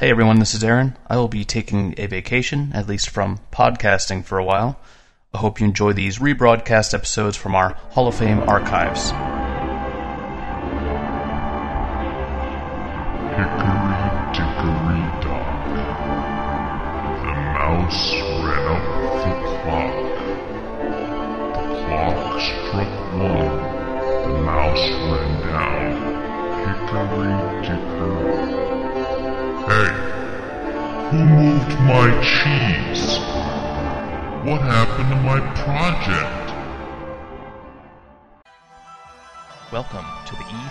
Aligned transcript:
Hey 0.00 0.08
everyone, 0.08 0.38
this 0.38 0.54
is 0.54 0.64
Aaron. 0.64 0.96
I 1.08 1.18
will 1.18 1.28
be 1.28 1.44
taking 1.44 1.94
a 1.98 2.06
vacation, 2.06 2.70
at 2.72 2.88
least 2.88 3.10
from 3.10 3.38
podcasting 3.52 4.24
for 4.24 4.38
a 4.38 4.44
while. 4.44 4.80
I 5.34 5.36
hope 5.36 5.60
you 5.60 5.66
enjoy 5.66 5.92
these 5.92 6.20
rebroadcast 6.20 6.94
episodes 6.94 7.36
from 7.36 7.54
our 7.54 7.74
Hall 7.90 8.08
of 8.08 8.14
Fame 8.14 8.40
archives. 8.48 9.12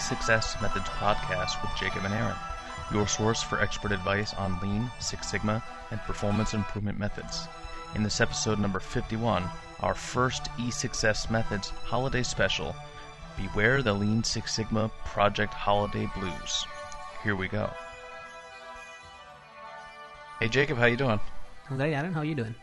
E6S 0.09 0.59
Methods 0.59 0.89
podcast 0.89 1.61
with 1.61 1.69
Jacob 1.77 2.03
and 2.03 2.15
Aaron, 2.15 2.35
your 2.91 3.07
source 3.07 3.43
for 3.43 3.61
expert 3.61 3.91
advice 3.91 4.33
on 4.33 4.59
Lean, 4.59 4.89
Six 4.97 5.27
Sigma, 5.29 5.63
and 5.91 6.01
performance 6.01 6.55
improvement 6.55 6.97
methods. 6.97 7.47
In 7.93 8.01
this 8.01 8.19
episode 8.19 8.57
number 8.57 8.79
51, 8.79 9.47
our 9.81 9.93
first 9.93 10.45
E6S 10.57 11.29
Methods 11.29 11.69
holiday 11.69 12.23
special, 12.23 12.75
Beware 13.37 13.83
the 13.83 13.93
Lean 13.93 14.23
Six 14.23 14.55
Sigma 14.55 14.89
Project 15.05 15.53
Holiday 15.53 16.09
Blues. 16.15 16.65
Here 17.23 17.35
we 17.35 17.47
go. 17.47 17.69
Hey 20.39 20.47
Jacob, 20.47 20.79
how 20.79 20.87
you 20.87 20.97
doing? 20.97 21.19
I'm 21.69 21.79
Aaron. 21.79 22.13
How 22.13 22.21
are 22.21 22.25
you 22.25 22.33
doing? 22.33 22.55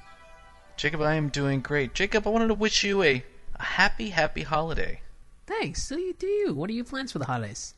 Jacob, 0.76 1.00
I 1.00 1.14
am 1.14 1.28
doing 1.28 1.60
great. 1.60 1.94
Jacob, 1.94 2.26
I 2.26 2.30
wanted 2.30 2.48
to 2.48 2.54
wish 2.54 2.82
you 2.82 3.04
a, 3.04 3.22
a 3.54 3.62
happy, 3.62 4.10
happy 4.10 4.42
holiday. 4.42 5.00
Thanks. 5.46 5.82
So 5.82 5.96
you 5.96 6.12
do 6.12 6.26
you. 6.26 6.54
What 6.54 6.70
are 6.70 6.74
your 6.74 6.84
plans 6.84 7.12
for 7.12 7.18
the 7.18 7.26
holidays? 7.26 7.74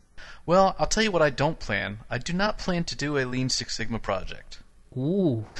Well, 0.47 0.74
I'll 0.78 0.86
tell 0.86 1.02
you 1.02 1.12
what 1.12 1.22
I 1.22 1.30
don't 1.30 1.58
plan. 1.61 2.00
I 2.11 2.19
do 2.19 2.33
not 2.33 2.58
plan 2.58 2.84
to 2.84 2.97
do 2.97 3.19
a 3.19 3.24
Lean 3.24 3.48
Six 3.48 3.77
Sigma 3.77 3.98
project. 3.98 4.58
Ooh. 4.97 5.47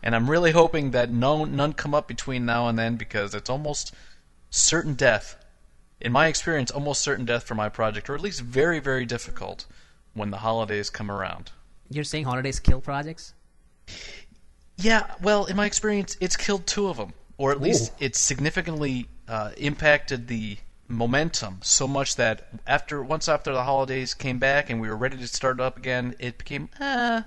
And 0.00 0.14
I'm 0.14 0.30
really 0.30 0.52
hoping 0.52 0.92
that 0.92 1.10
no, 1.10 1.44
none 1.44 1.72
come 1.72 1.92
up 1.92 2.06
between 2.06 2.46
now 2.46 2.68
and 2.68 2.78
then 2.78 2.94
because 2.94 3.34
it's 3.34 3.50
almost 3.50 3.92
certain 4.48 4.94
death. 4.94 5.36
In 6.00 6.12
my 6.12 6.28
experience, 6.28 6.70
almost 6.70 7.00
certain 7.00 7.24
death 7.24 7.42
for 7.42 7.56
my 7.56 7.68
project, 7.68 8.08
or 8.08 8.14
at 8.14 8.20
least 8.20 8.40
very, 8.40 8.78
very 8.78 9.04
difficult 9.04 9.66
when 10.14 10.30
the 10.30 10.38
holidays 10.38 10.88
come 10.88 11.10
around. 11.10 11.50
You're 11.90 12.04
saying 12.04 12.24
holidays 12.24 12.60
kill 12.60 12.80
projects? 12.80 13.34
Yeah, 14.76 15.04
well, 15.20 15.46
in 15.46 15.56
my 15.56 15.66
experience, 15.66 16.16
it's 16.20 16.36
killed 16.36 16.66
two 16.66 16.86
of 16.86 16.96
them, 16.96 17.12
or 17.36 17.50
at 17.50 17.60
least 17.60 17.92
it's 17.98 18.20
significantly 18.20 19.08
uh, 19.26 19.50
impacted 19.56 20.28
the 20.28 20.58
momentum 20.88 21.58
so 21.62 21.86
much 21.86 22.16
that 22.16 22.48
after 22.66 23.02
once 23.02 23.28
after 23.28 23.52
the 23.52 23.64
holidays 23.64 24.14
came 24.14 24.38
back 24.38 24.70
and 24.70 24.80
we 24.80 24.88
were 24.88 24.96
ready 24.96 25.16
to 25.18 25.26
start 25.26 25.60
up 25.60 25.76
again, 25.76 26.14
it 26.18 26.38
became, 26.38 26.68
ah, 26.80 27.24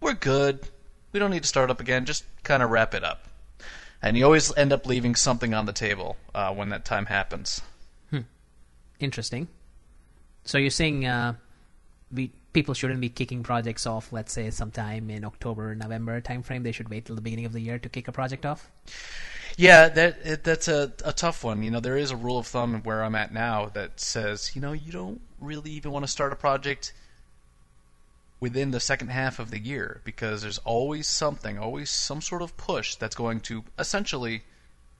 we're 0.00 0.14
good. 0.14 0.68
We 1.12 1.20
don't 1.20 1.30
need 1.30 1.42
to 1.42 1.48
start 1.48 1.70
up 1.70 1.80
again. 1.80 2.04
Just 2.04 2.24
kind 2.42 2.62
of 2.62 2.70
wrap 2.70 2.94
it 2.94 3.04
up. 3.04 3.26
And 4.02 4.16
you 4.16 4.24
always 4.24 4.54
end 4.56 4.72
up 4.72 4.86
leaving 4.86 5.14
something 5.14 5.54
on 5.54 5.66
the 5.66 5.72
table 5.72 6.16
uh, 6.34 6.52
when 6.52 6.68
that 6.70 6.84
time 6.84 7.06
happens. 7.06 7.60
Interesting. 9.00 9.48
So 10.44 10.58
you're 10.58 10.70
saying 10.70 11.06
uh, 11.06 11.34
we 12.12 12.30
people 12.52 12.74
shouldn't 12.74 13.00
be 13.00 13.08
kicking 13.08 13.42
projects 13.42 13.86
off, 13.86 14.12
let's 14.12 14.32
say 14.32 14.48
sometime 14.50 15.10
in 15.10 15.24
October, 15.24 15.74
November 15.74 16.20
timeframe. 16.20 16.62
They 16.62 16.72
should 16.72 16.88
wait 16.88 17.04
till 17.04 17.16
the 17.16 17.22
beginning 17.22 17.46
of 17.46 17.52
the 17.52 17.60
year 17.60 17.78
to 17.78 17.88
kick 17.88 18.08
a 18.08 18.12
project 18.12 18.46
off. 18.46 18.70
Yeah, 19.56 19.88
that 19.88 20.18
it, 20.24 20.44
that's 20.44 20.68
a, 20.68 20.92
a 21.04 21.12
tough 21.12 21.44
one. 21.44 21.62
You 21.62 21.70
know, 21.70 21.80
there 21.80 21.96
is 21.96 22.10
a 22.10 22.16
rule 22.16 22.38
of 22.38 22.46
thumb 22.46 22.82
where 22.82 23.04
I'm 23.04 23.14
at 23.14 23.32
now 23.32 23.66
that 23.74 24.00
says, 24.00 24.52
you 24.54 24.60
know, 24.60 24.72
you 24.72 24.90
don't 24.90 25.20
really 25.40 25.70
even 25.72 25.92
want 25.92 26.04
to 26.04 26.10
start 26.10 26.32
a 26.32 26.36
project 26.36 26.92
within 28.40 28.72
the 28.72 28.80
second 28.80 29.08
half 29.08 29.38
of 29.38 29.50
the 29.50 29.58
year 29.58 30.00
because 30.04 30.42
there's 30.42 30.58
always 30.58 31.06
something, 31.06 31.58
always 31.58 31.88
some 31.88 32.20
sort 32.20 32.42
of 32.42 32.56
push 32.56 32.96
that's 32.96 33.14
going 33.14 33.40
to 33.40 33.64
essentially 33.78 34.42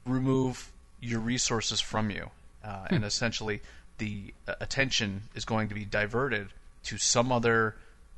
remove 0.06 0.70
your 1.00 1.20
resources 1.20 1.80
from 1.80 2.10
you, 2.10 2.30
uh, 2.62 2.86
and 2.90 3.04
essentially 3.04 3.60
the 3.98 4.32
uh, 4.48 4.54
attention 4.60 5.22
is 5.34 5.44
going 5.44 5.68
to 5.68 5.74
be 5.74 5.84
diverted 5.84 6.48
to 6.84 6.96
some 6.96 7.30
other 7.32 7.74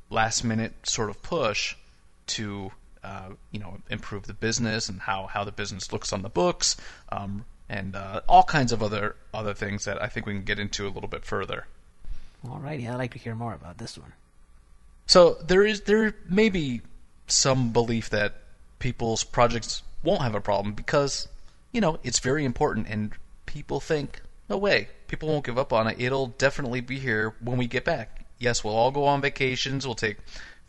last 0.09 0.43
minute 0.43 0.73
sort 0.83 1.09
of 1.09 1.21
push 1.21 1.75
to 2.27 2.71
uh, 3.07 3.29
you 3.51 3.59
know 3.59 3.77
improve 3.89 4.27
the 4.27 4.33
business 4.33 4.89
and 4.89 4.99
how, 4.99 5.27
how 5.27 5.43
the 5.45 5.51
business 5.51 5.93
looks 5.93 6.11
on 6.11 6.23
the 6.23 6.29
books 6.29 6.75
um, 7.09 7.45
and 7.69 7.95
uh, 7.95 8.19
all 8.27 8.43
kinds 8.43 8.73
of 8.73 8.83
other 8.83 9.15
other 9.33 9.53
things 9.53 9.85
that 9.85 10.01
I 10.01 10.07
think 10.07 10.25
we 10.25 10.33
can 10.33 10.43
get 10.43 10.59
into 10.59 10.85
a 10.87 10.91
little 10.91 11.07
bit 11.07 11.23
further. 11.23 11.67
All 12.49 12.59
righty, 12.59 12.87
I'd 12.87 12.95
like 12.95 13.13
to 13.13 13.19
hear 13.19 13.33
more 13.33 13.53
about 13.53 13.77
this 13.77 13.97
one. 13.97 14.13
So 15.05 15.35
there 15.35 15.65
is 15.65 15.81
there 15.81 16.15
may 16.29 16.49
be 16.49 16.81
some 17.27 17.71
belief 17.71 18.09
that 18.09 18.35
people's 18.79 19.23
projects 19.23 19.83
won't 20.03 20.21
have 20.21 20.35
a 20.35 20.41
problem 20.41 20.75
because 20.75 21.29
you 21.71 21.79
know 21.79 21.99
it's 22.03 22.19
very 22.19 22.43
important 22.43 22.87
and 22.89 23.13
people 23.45 23.79
think 23.79 24.21
no 24.49 24.57
way. 24.57 24.89
People 25.07 25.29
won't 25.29 25.45
give 25.45 25.57
up 25.57 25.71
on 25.71 25.87
it. 25.87 25.95
It'll 25.97 26.27
definitely 26.27 26.81
be 26.81 26.99
here 26.99 27.35
when 27.39 27.57
we 27.57 27.67
get 27.67 27.85
back. 27.85 28.25
Yes 28.37 28.65
we'll 28.65 28.75
all 28.75 28.91
go 28.91 29.05
on 29.05 29.21
vacations. 29.21 29.85
We'll 29.85 29.95
take 29.95 30.17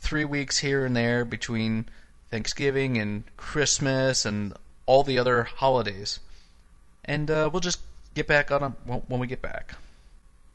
three 0.00 0.24
weeks 0.24 0.58
here 0.58 0.84
and 0.84 0.94
there 0.94 1.24
between 1.24 1.88
thanksgiving 2.30 2.98
and 2.98 3.24
christmas 3.36 4.24
and 4.24 4.54
all 4.86 5.04
the 5.04 5.18
other 5.18 5.44
holidays. 5.44 6.18
And 7.04 7.30
uh, 7.30 7.50
we'll 7.52 7.60
just 7.60 7.80
get 8.14 8.26
back 8.26 8.50
on 8.50 8.62
it 8.62 8.72
when 8.84 9.00
when 9.00 9.20
we 9.20 9.26
get 9.26 9.42
back. 9.42 9.74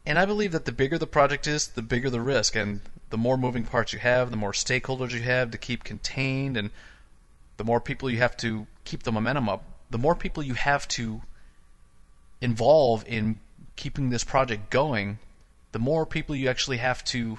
And 0.05 0.19
I 0.19 0.25
believe 0.25 0.51
that 0.51 0.65
the 0.65 0.71
bigger 0.71 0.97
the 0.97 1.07
project 1.07 1.47
is, 1.47 1.67
the 1.67 1.81
bigger 1.81 2.09
the 2.09 2.19
risk, 2.19 2.55
and 2.55 2.81
the 3.09 3.17
more 3.17 3.37
moving 3.37 3.63
parts 3.63 3.93
you 3.93 3.99
have, 3.99 4.31
the 4.31 4.37
more 4.37 4.51
stakeholders 4.51 5.11
you 5.11 5.21
have 5.21 5.51
to 5.51 5.57
keep 5.57 5.83
contained, 5.83 6.57
and 6.57 6.71
the 7.57 7.63
more 7.63 7.79
people 7.79 8.09
you 8.09 8.17
have 8.17 8.35
to 8.37 8.67
keep 8.83 9.03
the 9.03 9.11
momentum 9.11 9.47
up, 9.47 9.63
the 9.89 9.97
more 9.97 10.15
people 10.15 10.43
you 10.43 10.55
have 10.55 10.87
to 10.89 11.21
involve 12.41 13.05
in 13.07 13.39
keeping 13.75 14.09
this 14.09 14.23
project 14.23 14.69
going, 14.69 15.19
the 15.71 15.79
more 15.79 16.05
people 16.05 16.35
you 16.35 16.49
actually 16.49 16.77
have 16.77 17.03
to 17.05 17.37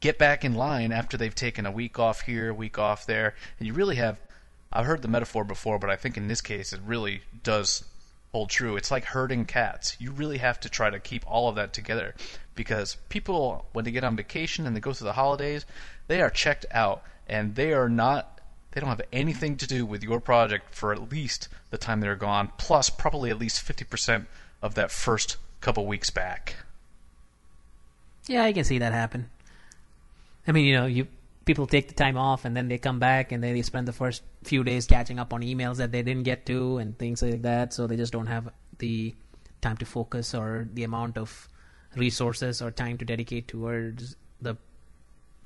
get 0.00 0.18
back 0.18 0.44
in 0.44 0.54
line 0.54 0.92
after 0.92 1.16
they've 1.16 1.34
taken 1.34 1.66
a 1.66 1.70
week 1.70 1.98
off 1.98 2.22
here, 2.22 2.50
a 2.50 2.54
week 2.54 2.78
off 2.78 3.06
there, 3.06 3.34
and 3.58 3.66
you 3.66 3.72
really 3.72 3.96
have. 3.96 4.18
I've 4.72 4.86
heard 4.86 5.02
the 5.02 5.08
metaphor 5.08 5.44
before, 5.44 5.78
but 5.78 5.88
I 5.90 5.96
think 5.96 6.16
in 6.16 6.28
this 6.28 6.42
case 6.42 6.72
it 6.72 6.80
really 6.84 7.22
does 7.42 7.84
hold 8.32 8.50
true. 8.50 8.76
It's 8.76 8.90
like 8.90 9.04
herding 9.04 9.46
cats. 9.46 9.96
You 9.98 10.12
really 10.12 10.38
have 10.38 10.60
to 10.60 10.68
try 10.68 10.90
to 10.90 11.00
keep 11.00 11.24
all 11.26 11.48
of 11.48 11.56
that 11.56 11.72
together 11.72 12.14
because 12.54 12.96
people, 13.08 13.66
when 13.72 13.84
they 13.84 13.90
get 13.90 14.04
on 14.04 14.16
vacation 14.16 14.66
and 14.66 14.76
they 14.76 14.80
go 14.80 14.92
through 14.92 15.06
the 15.06 15.12
holidays, 15.14 15.64
they 16.06 16.20
are 16.20 16.30
checked 16.30 16.66
out 16.70 17.02
and 17.26 17.54
they 17.54 17.72
are 17.72 17.88
not. 17.88 18.40
They 18.72 18.80
don't 18.80 18.90
have 18.90 19.02
anything 19.12 19.56
to 19.56 19.66
do 19.66 19.86
with 19.86 20.04
your 20.04 20.20
project 20.20 20.74
for 20.74 20.92
at 20.92 21.10
least 21.10 21.48
the 21.70 21.78
time 21.78 22.00
they're 22.00 22.16
gone, 22.16 22.52
plus 22.58 22.90
probably 22.90 23.30
at 23.30 23.38
least 23.38 23.66
50% 23.66 24.26
of 24.60 24.74
that 24.74 24.90
first 24.90 25.36
couple 25.60 25.86
weeks 25.86 26.10
back. 26.10 26.56
Yeah, 28.26 28.44
I 28.44 28.52
can 28.52 28.64
see 28.64 28.78
that 28.78 28.92
happen. 28.92 29.30
I 30.48 30.52
mean, 30.52 30.64
you 30.64 30.74
know, 30.74 30.86
you 30.86 31.06
people 31.44 31.66
take 31.66 31.88
the 31.88 31.94
time 31.94 32.16
off 32.16 32.44
and 32.44 32.56
then 32.56 32.68
they 32.68 32.78
come 32.78 32.98
back 32.98 33.32
and 33.32 33.42
then 33.42 33.54
they 33.54 33.62
spend 33.62 33.86
the 33.88 33.92
first 33.92 34.22
few 34.44 34.64
days 34.64 34.86
catching 34.86 35.18
up 35.18 35.32
on 35.32 35.42
emails 35.42 35.76
that 35.76 35.92
they 35.92 36.02
didn't 36.02 36.24
get 36.24 36.44
to 36.46 36.78
and 36.78 36.98
things 36.98 37.22
like 37.22 37.42
that. 37.42 37.72
So 37.72 37.86
they 37.86 37.96
just 37.96 38.12
don't 38.12 38.26
have 38.26 38.50
the 38.78 39.14
time 39.60 39.76
to 39.78 39.86
focus 39.86 40.34
or 40.34 40.68
the 40.74 40.84
amount 40.84 41.16
of 41.16 41.48
resources 41.96 42.60
or 42.60 42.70
time 42.70 42.98
to 42.98 43.04
dedicate 43.04 43.48
towards 43.48 44.16
the 44.40 44.56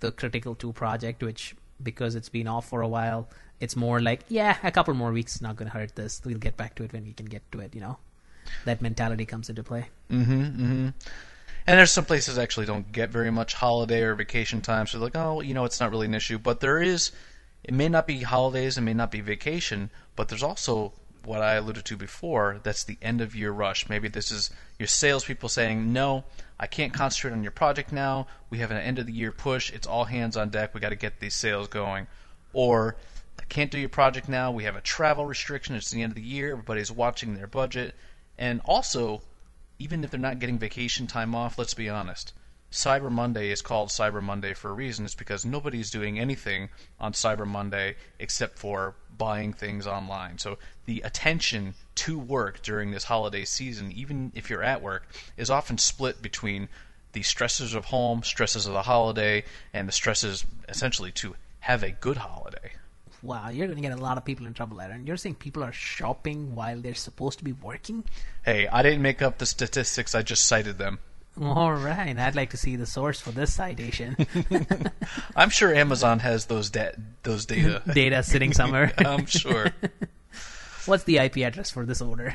the 0.00 0.12
critical 0.12 0.54
two 0.54 0.72
project, 0.72 1.22
which 1.22 1.54
because 1.82 2.14
it's 2.14 2.28
been 2.28 2.47
off 2.48 2.68
for 2.68 2.82
a 2.82 2.88
while, 2.88 3.28
it's 3.60 3.77
more 3.77 4.00
like 4.00 4.22
yeah, 4.28 4.56
a 4.62 4.71
couple 4.71 4.94
more 4.94 5.12
weeks 5.12 5.41
not 5.41 5.56
going 5.56 5.71
to 5.71 5.77
hurt 5.77 5.94
this. 5.97 6.21
We'll 6.24 6.38
get 6.38 6.56
back 6.56 6.74
to 6.77 6.84
it 6.84 6.92
when 6.92 7.04
we 7.04 7.12
can 7.12 7.27
get 7.27 7.42
to 7.53 7.60
it. 7.60 7.74
You 7.74 7.80
know, 7.80 7.98
that 8.65 8.82
mentality 8.82 9.24
comes 9.24 9.48
into 9.48 9.62
play. 9.62 9.88
Mm-hmm. 10.10 10.42
Mm-hmm. 10.42 10.88
And 11.66 11.78
there's 11.78 11.92
some 11.92 12.04
places 12.04 12.38
actually 12.38 12.66
don't 12.66 12.91
get 12.91 13.10
very 13.10 13.30
much 13.30 13.54
holiday 13.54 14.03
or 14.03 14.14
vacation 14.14 14.60
time, 14.60 14.86
so 14.86 14.98
they're 14.98 15.06
like, 15.06 15.16
oh, 15.16 15.41
you 15.41 15.54
know, 15.54 15.64
it's 15.64 15.80
not 15.80 15.91
really 15.91 16.06
an 16.06 16.14
issue. 16.14 16.38
But 16.38 16.60
there 16.60 16.82
is, 16.82 17.12
it 17.62 17.72
may 17.72 17.88
not 17.88 18.06
be 18.06 18.22
holidays, 18.22 18.76
it 18.76 18.82
may 18.82 18.94
not 18.94 19.10
be 19.10 19.20
vacation, 19.20 19.91
but 20.16 20.28
there's 20.28 20.42
also 20.42 20.92
what 21.24 21.41
I 21.41 21.54
alluded 21.54 21.84
to 21.84 21.97
before. 21.97 22.60
That's 22.62 22.84
the 22.84 22.98
end 23.00 23.20
of 23.20 23.36
year 23.36 23.53
rush. 23.53 23.88
Maybe 23.88 24.09
this 24.09 24.30
is 24.32 24.50
your 24.78 24.88
salespeople 24.88 25.48
saying, 25.48 25.92
no, 25.92 26.24
I 26.59 26.66
can't 26.66 26.92
concentrate 26.92 27.32
on 27.32 27.42
your 27.42 27.53
project 27.53 27.92
now. 27.92 28.26
We 28.50 28.58
have 28.58 28.70
an 28.70 28.78
end 28.78 28.98
of 28.98 29.06
the 29.06 29.12
year 29.12 29.32
push. 29.32 29.72
It's 29.72 29.86
all 29.86 30.04
hands 30.04 30.36
on 30.36 30.50
deck. 30.50 30.74
We 30.74 30.80
got 30.80 30.88
to 30.88 30.97
get 30.97 31.20
these 31.20 31.34
sales 31.34 31.68
going. 31.68 32.08
Or 32.53 32.97
I 33.38 33.44
can't 33.44 33.70
do 33.70 33.78
your 33.78 33.88
project 33.88 34.28
now. 34.28 34.50
We 34.50 34.65
have 34.65 34.76
a 34.76 34.80
travel 34.80 35.24
restriction. 35.26 35.76
It's 35.76 35.91
the 35.91 36.03
end 36.03 36.10
of 36.10 36.16
the 36.16 36.22
year. 36.22 36.53
Everybody's 36.53 36.91
watching 36.91 37.34
their 37.34 37.47
budget. 37.47 37.94
And 38.36 38.60
also, 38.65 39.22
even 39.78 40.04
if 40.04 40.10
they're 40.10 40.21
not 40.21 40.39
getting 40.39 40.59
vacation 40.59 41.07
time 41.07 41.34
off, 41.34 41.59
let's 41.59 41.74
be 41.74 41.89
honest. 41.89 42.33
Cyber 42.72 43.10
Monday 43.10 43.51
is 43.51 43.60
called 43.60 43.91
Cyber 43.91 44.22
Monday 44.22 44.54
for 44.54 44.71
a 44.71 44.72
reason. 44.72 45.04
It's 45.04 45.15
because 45.15 45.45
nobody's 45.45 45.91
doing 45.91 46.19
anything 46.19 46.71
on 46.98 47.13
Cyber 47.13 47.47
Monday 47.47 47.97
except 48.19 48.59
for 48.59 48.95
buying 49.19 49.53
things 49.53 49.86
online. 49.86 50.39
So 50.39 50.57
the 50.86 51.03
attention 51.03 51.74
to 51.97 52.19
work 52.19 52.63
during 52.63 52.91
this 52.91 53.04
holiday 53.04 53.45
season, 53.45 53.92
even 53.92 54.33
if 54.34 54.48
you're 54.48 54.63
at 54.63 54.80
work, 54.80 55.07
is 55.36 55.51
often 55.51 55.77
split 55.77 56.22
between 56.22 56.71
the 57.13 57.22
stresses 57.22 57.75
of 57.75 57.84
home, 57.86 58.22
stresses 58.22 58.66
of 58.66 58.72
the 58.72 58.83
holiday, 58.83 59.45
and 59.75 59.86
the 59.86 59.92
stresses 59.92 60.47
essentially 60.66 61.13
to 61.13 61.36
have 61.60 61.83
a 61.83 61.91
good 61.91 62.16
holiday. 62.16 62.72
Wow, 63.22 63.51
you're 63.51 63.69
going 63.69 63.77
to 63.77 63.89
get 63.89 63.97
a 63.97 64.03
lot 64.03 64.19
of 64.19 64.24
people 64.24 64.47
in 64.47 64.54
trouble, 64.54 64.80
Aaron. 64.80 65.07
You're 65.07 65.16
saying 65.16 65.36
people 65.36 65.63
are 65.63 65.72
shopping 65.72 66.57
while 66.57 66.80
they're 66.80 66.95
supposed 66.95 67.39
to 67.39 67.45
be 67.45 67.53
working? 67.53 68.04
Hey, 68.45 68.66
I 68.66 68.83
didn't 68.83 69.03
make 69.03 69.22
up 69.22 69.39
the 69.39 69.47
statistics, 69.47 70.15
I 70.15 70.22
just 70.22 70.47
cited 70.47 70.78
them. 70.78 70.98
All 71.41 71.72
right, 71.72 72.19
I'd 72.19 72.34
like 72.34 72.51
to 72.51 72.59
see 72.59 72.77
the 72.77 72.84
source 72.84 73.19
for 73.19 73.30
this 73.30 73.54
citation. 73.54 74.16
I'm 75.36 75.48
sure 75.48 75.74
Amazon 75.74 76.19
has 76.19 76.45
those 76.45 76.69
da- 76.69 76.92
those 77.22 77.47
data. 77.47 77.80
Data 77.95 78.22
sitting 78.22 78.53
somewhere. 78.53 78.92
I'm 78.98 79.25
sure. 79.25 79.71
What's 80.84 81.04
the 81.04 81.18
IP 81.18 81.39
address 81.39 81.71
for 81.71 81.86
this 81.86 82.03
order? 82.03 82.34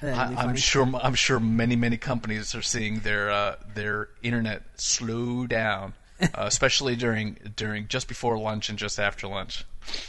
I, 0.00 0.34
I'm 0.36 0.54
sure. 0.54 0.88
I'm 0.94 1.14
sure 1.14 1.40
many 1.40 1.74
many 1.74 1.96
companies 1.96 2.54
are 2.54 2.62
seeing 2.62 3.00
their 3.00 3.32
uh, 3.32 3.56
their 3.74 4.10
internet 4.22 4.62
slow 4.76 5.48
down, 5.48 5.94
uh, 6.34 6.44
especially 6.46 6.96
during 6.96 7.38
during 7.56 7.88
just 7.88 8.08
before 8.08 8.38
lunch 8.38 8.68
and 8.68 8.78
just 8.78 8.98
after 8.98 9.26
lunch. 9.26 9.64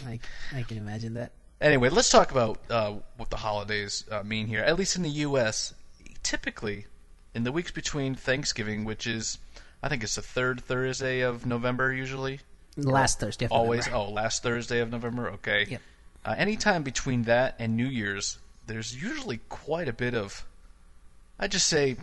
I, 0.05 0.19
I 0.53 0.63
can 0.63 0.77
imagine 0.77 1.15
that. 1.15 1.31
Anyway, 1.59 1.89
let's 1.89 2.09
talk 2.09 2.31
about 2.31 2.59
uh, 2.69 2.95
what 3.17 3.29
the 3.29 3.37
holidays 3.37 4.03
uh, 4.11 4.23
mean 4.23 4.47
here. 4.47 4.61
At 4.61 4.77
least 4.77 4.95
in 4.95 5.03
the 5.03 5.09
U.S., 5.09 5.73
typically 6.21 6.85
in 7.33 7.43
the 7.43 7.51
weeks 7.51 7.71
between 7.71 8.15
Thanksgiving, 8.15 8.85
which 8.85 9.07
is 9.07 9.37
I 9.81 9.89
think 9.89 10.03
it's 10.03 10.15
the 10.15 10.21
third 10.21 10.61
Thursday 10.61 11.21
of 11.21 11.45
November 11.45 11.93
usually. 11.93 12.39
Last 12.77 13.19
Thursday. 13.19 13.45
of 13.45 13.51
Always. 13.51 13.85
November. 13.87 13.97
Oh, 13.97 14.11
last 14.11 14.43
Thursday 14.43 14.79
of 14.79 14.91
November. 14.91 15.29
Okay. 15.31 15.67
Yep. 15.69 15.81
Uh, 16.25 16.35
anytime 16.37 16.83
between 16.83 17.23
that 17.23 17.55
and 17.59 17.75
New 17.75 17.85
Year's, 17.85 18.37
there's 18.65 18.95
usually 19.01 19.41
quite 19.49 19.87
a 19.89 19.93
bit 19.93 20.15
of, 20.15 20.45
I 21.37 21.47
just 21.47 21.67
say, 21.67 21.97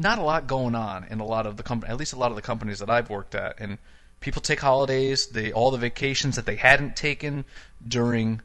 not 0.00 0.18
a 0.18 0.22
lot 0.22 0.46
going 0.46 0.74
on 0.74 1.04
in 1.10 1.20
a 1.20 1.24
lot 1.24 1.46
of 1.46 1.58
the 1.58 1.62
company. 1.62 1.92
At 1.92 1.98
least 1.98 2.14
a 2.14 2.18
lot 2.18 2.30
of 2.30 2.36
the 2.36 2.42
companies 2.42 2.78
that 2.78 2.88
I've 2.88 3.10
worked 3.10 3.34
at, 3.34 3.60
and 3.60 3.76
people 4.20 4.40
take 4.40 4.60
holidays. 4.60 5.26
They 5.26 5.52
all 5.52 5.70
the 5.70 5.78
vacations 5.78 6.36
that 6.36 6.46
they 6.46 6.56
hadn't 6.56 6.96
taken 6.96 7.44
during 7.86 8.40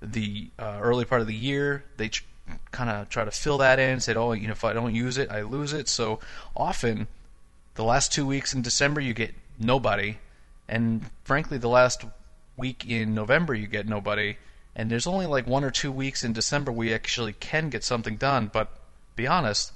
the 0.00 0.50
uh, 0.56 0.78
early 0.80 1.04
part 1.04 1.20
of 1.20 1.26
the 1.26 1.34
year. 1.34 1.84
They 1.96 2.10
ch- 2.10 2.24
kind 2.70 2.88
of 2.88 3.08
try 3.08 3.24
to 3.24 3.30
fill 3.32 3.58
that 3.58 3.80
in. 3.80 3.98
Said, 3.98 4.16
oh, 4.16 4.32
you 4.32 4.46
know, 4.46 4.52
if 4.52 4.64
I 4.64 4.72
don't 4.72 4.94
use 4.94 5.18
it, 5.18 5.30
I 5.30 5.42
lose 5.42 5.72
it. 5.72 5.88
So 5.88 6.20
often, 6.56 7.08
the 7.74 7.84
last 7.84 8.12
two 8.12 8.24
weeks 8.24 8.54
in 8.54 8.62
December, 8.62 9.00
you 9.00 9.12
get 9.12 9.34
nobody, 9.58 10.18
and 10.68 11.04
frankly, 11.24 11.58
the 11.58 11.68
last 11.68 12.04
week 12.56 12.88
in 12.88 13.14
November, 13.14 13.52
you 13.52 13.66
get 13.66 13.88
nobody. 13.88 14.36
And 14.76 14.88
there's 14.88 15.08
only 15.08 15.26
like 15.26 15.48
one 15.48 15.64
or 15.64 15.72
two 15.72 15.90
weeks 15.90 16.22
in 16.22 16.32
December 16.32 16.70
we 16.70 16.94
actually 16.94 17.32
can 17.32 17.68
get 17.68 17.82
something 17.82 18.16
done. 18.16 18.48
But 18.52 18.70
be 19.16 19.26
honest, 19.26 19.72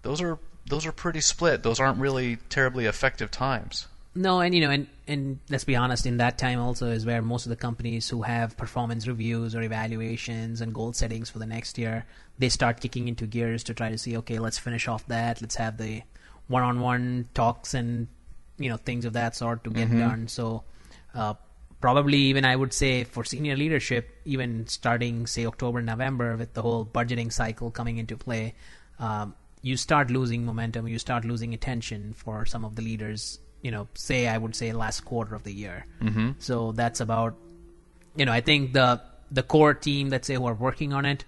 those 0.00 0.22
are 0.22 0.38
those 0.68 0.86
are 0.86 0.92
pretty 0.92 1.20
split. 1.20 1.62
Those 1.62 1.80
aren't 1.80 1.98
really 1.98 2.36
terribly 2.48 2.86
effective 2.86 3.30
times. 3.30 3.86
No, 4.14 4.40
and 4.40 4.54
you 4.54 4.60
know, 4.60 4.70
and 4.70 4.86
and 5.06 5.38
let's 5.48 5.64
be 5.64 5.76
honest, 5.76 6.04
in 6.06 6.16
that 6.16 6.38
time 6.38 6.58
also 6.58 6.88
is 6.88 7.06
where 7.06 7.22
most 7.22 7.46
of 7.46 7.50
the 7.50 7.56
companies 7.56 8.08
who 8.08 8.22
have 8.22 8.56
performance 8.56 9.06
reviews 9.06 9.54
or 9.54 9.62
evaluations 9.62 10.60
and 10.60 10.74
goal 10.74 10.92
settings 10.92 11.30
for 11.30 11.38
the 11.38 11.46
next 11.46 11.78
year, 11.78 12.04
they 12.38 12.48
start 12.48 12.80
kicking 12.80 13.06
into 13.06 13.26
gears 13.26 13.62
to 13.64 13.74
try 13.74 13.90
to 13.90 13.98
see, 13.98 14.16
okay, 14.16 14.38
let's 14.38 14.58
finish 14.58 14.88
off 14.88 15.06
that. 15.06 15.40
Let's 15.40 15.56
have 15.56 15.76
the 15.76 16.02
one-on-one 16.48 17.28
talks 17.34 17.74
and 17.74 18.08
you 18.58 18.68
know 18.68 18.76
things 18.76 19.04
of 19.04 19.12
that 19.12 19.36
sort 19.36 19.62
to 19.64 19.70
get 19.70 19.90
done. 19.90 20.26
So, 20.26 20.64
uh, 21.14 21.34
probably 21.80 22.18
even 22.18 22.44
I 22.44 22.56
would 22.56 22.72
say 22.72 23.04
for 23.04 23.24
senior 23.24 23.56
leadership, 23.56 24.10
even 24.24 24.66
starting 24.66 25.26
say 25.26 25.46
October, 25.46 25.80
November, 25.80 26.36
with 26.36 26.54
the 26.54 26.62
whole 26.62 26.84
budgeting 26.84 27.32
cycle 27.32 27.70
coming 27.70 27.98
into 27.98 28.16
play. 28.16 28.54
Um, 28.98 29.34
you 29.62 29.76
start 29.76 30.10
losing 30.10 30.44
momentum, 30.44 30.88
you 30.88 30.98
start 30.98 31.24
losing 31.24 31.54
attention 31.54 32.12
for 32.12 32.46
some 32.46 32.64
of 32.64 32.76
the 32.76 32.82
leaders. 32.82 33.38
You 33.62 33.70
know, 33.70 33.88
say 33.94 34.28
I 34.28 34.38
would 34.38 34.54
say 34.54 34.72
last 34.72 35.04
quarter 35.04 35.34
of 35.34 35.42
the 35.42 35.52
year. 35.52 35.86
Mm-hmm. 36.00 36.32
So 36.38 36.72
that's 36.72 37.00
about. 37.00 37.36
You 38.16 38.24
know, 38.24 38.32
I 38.32 38.40
think 38.40 38.72
the 38.72 39.00
the 39.30 39.42
core 39.42 39.74
team 39.74 40.10
that 40.10 40.24
say 40.24 40.34
who 40.34 40.46
are 40.46 40.54
working 40.54 40.92
on 40.92 41.04
it, 41.04 41.24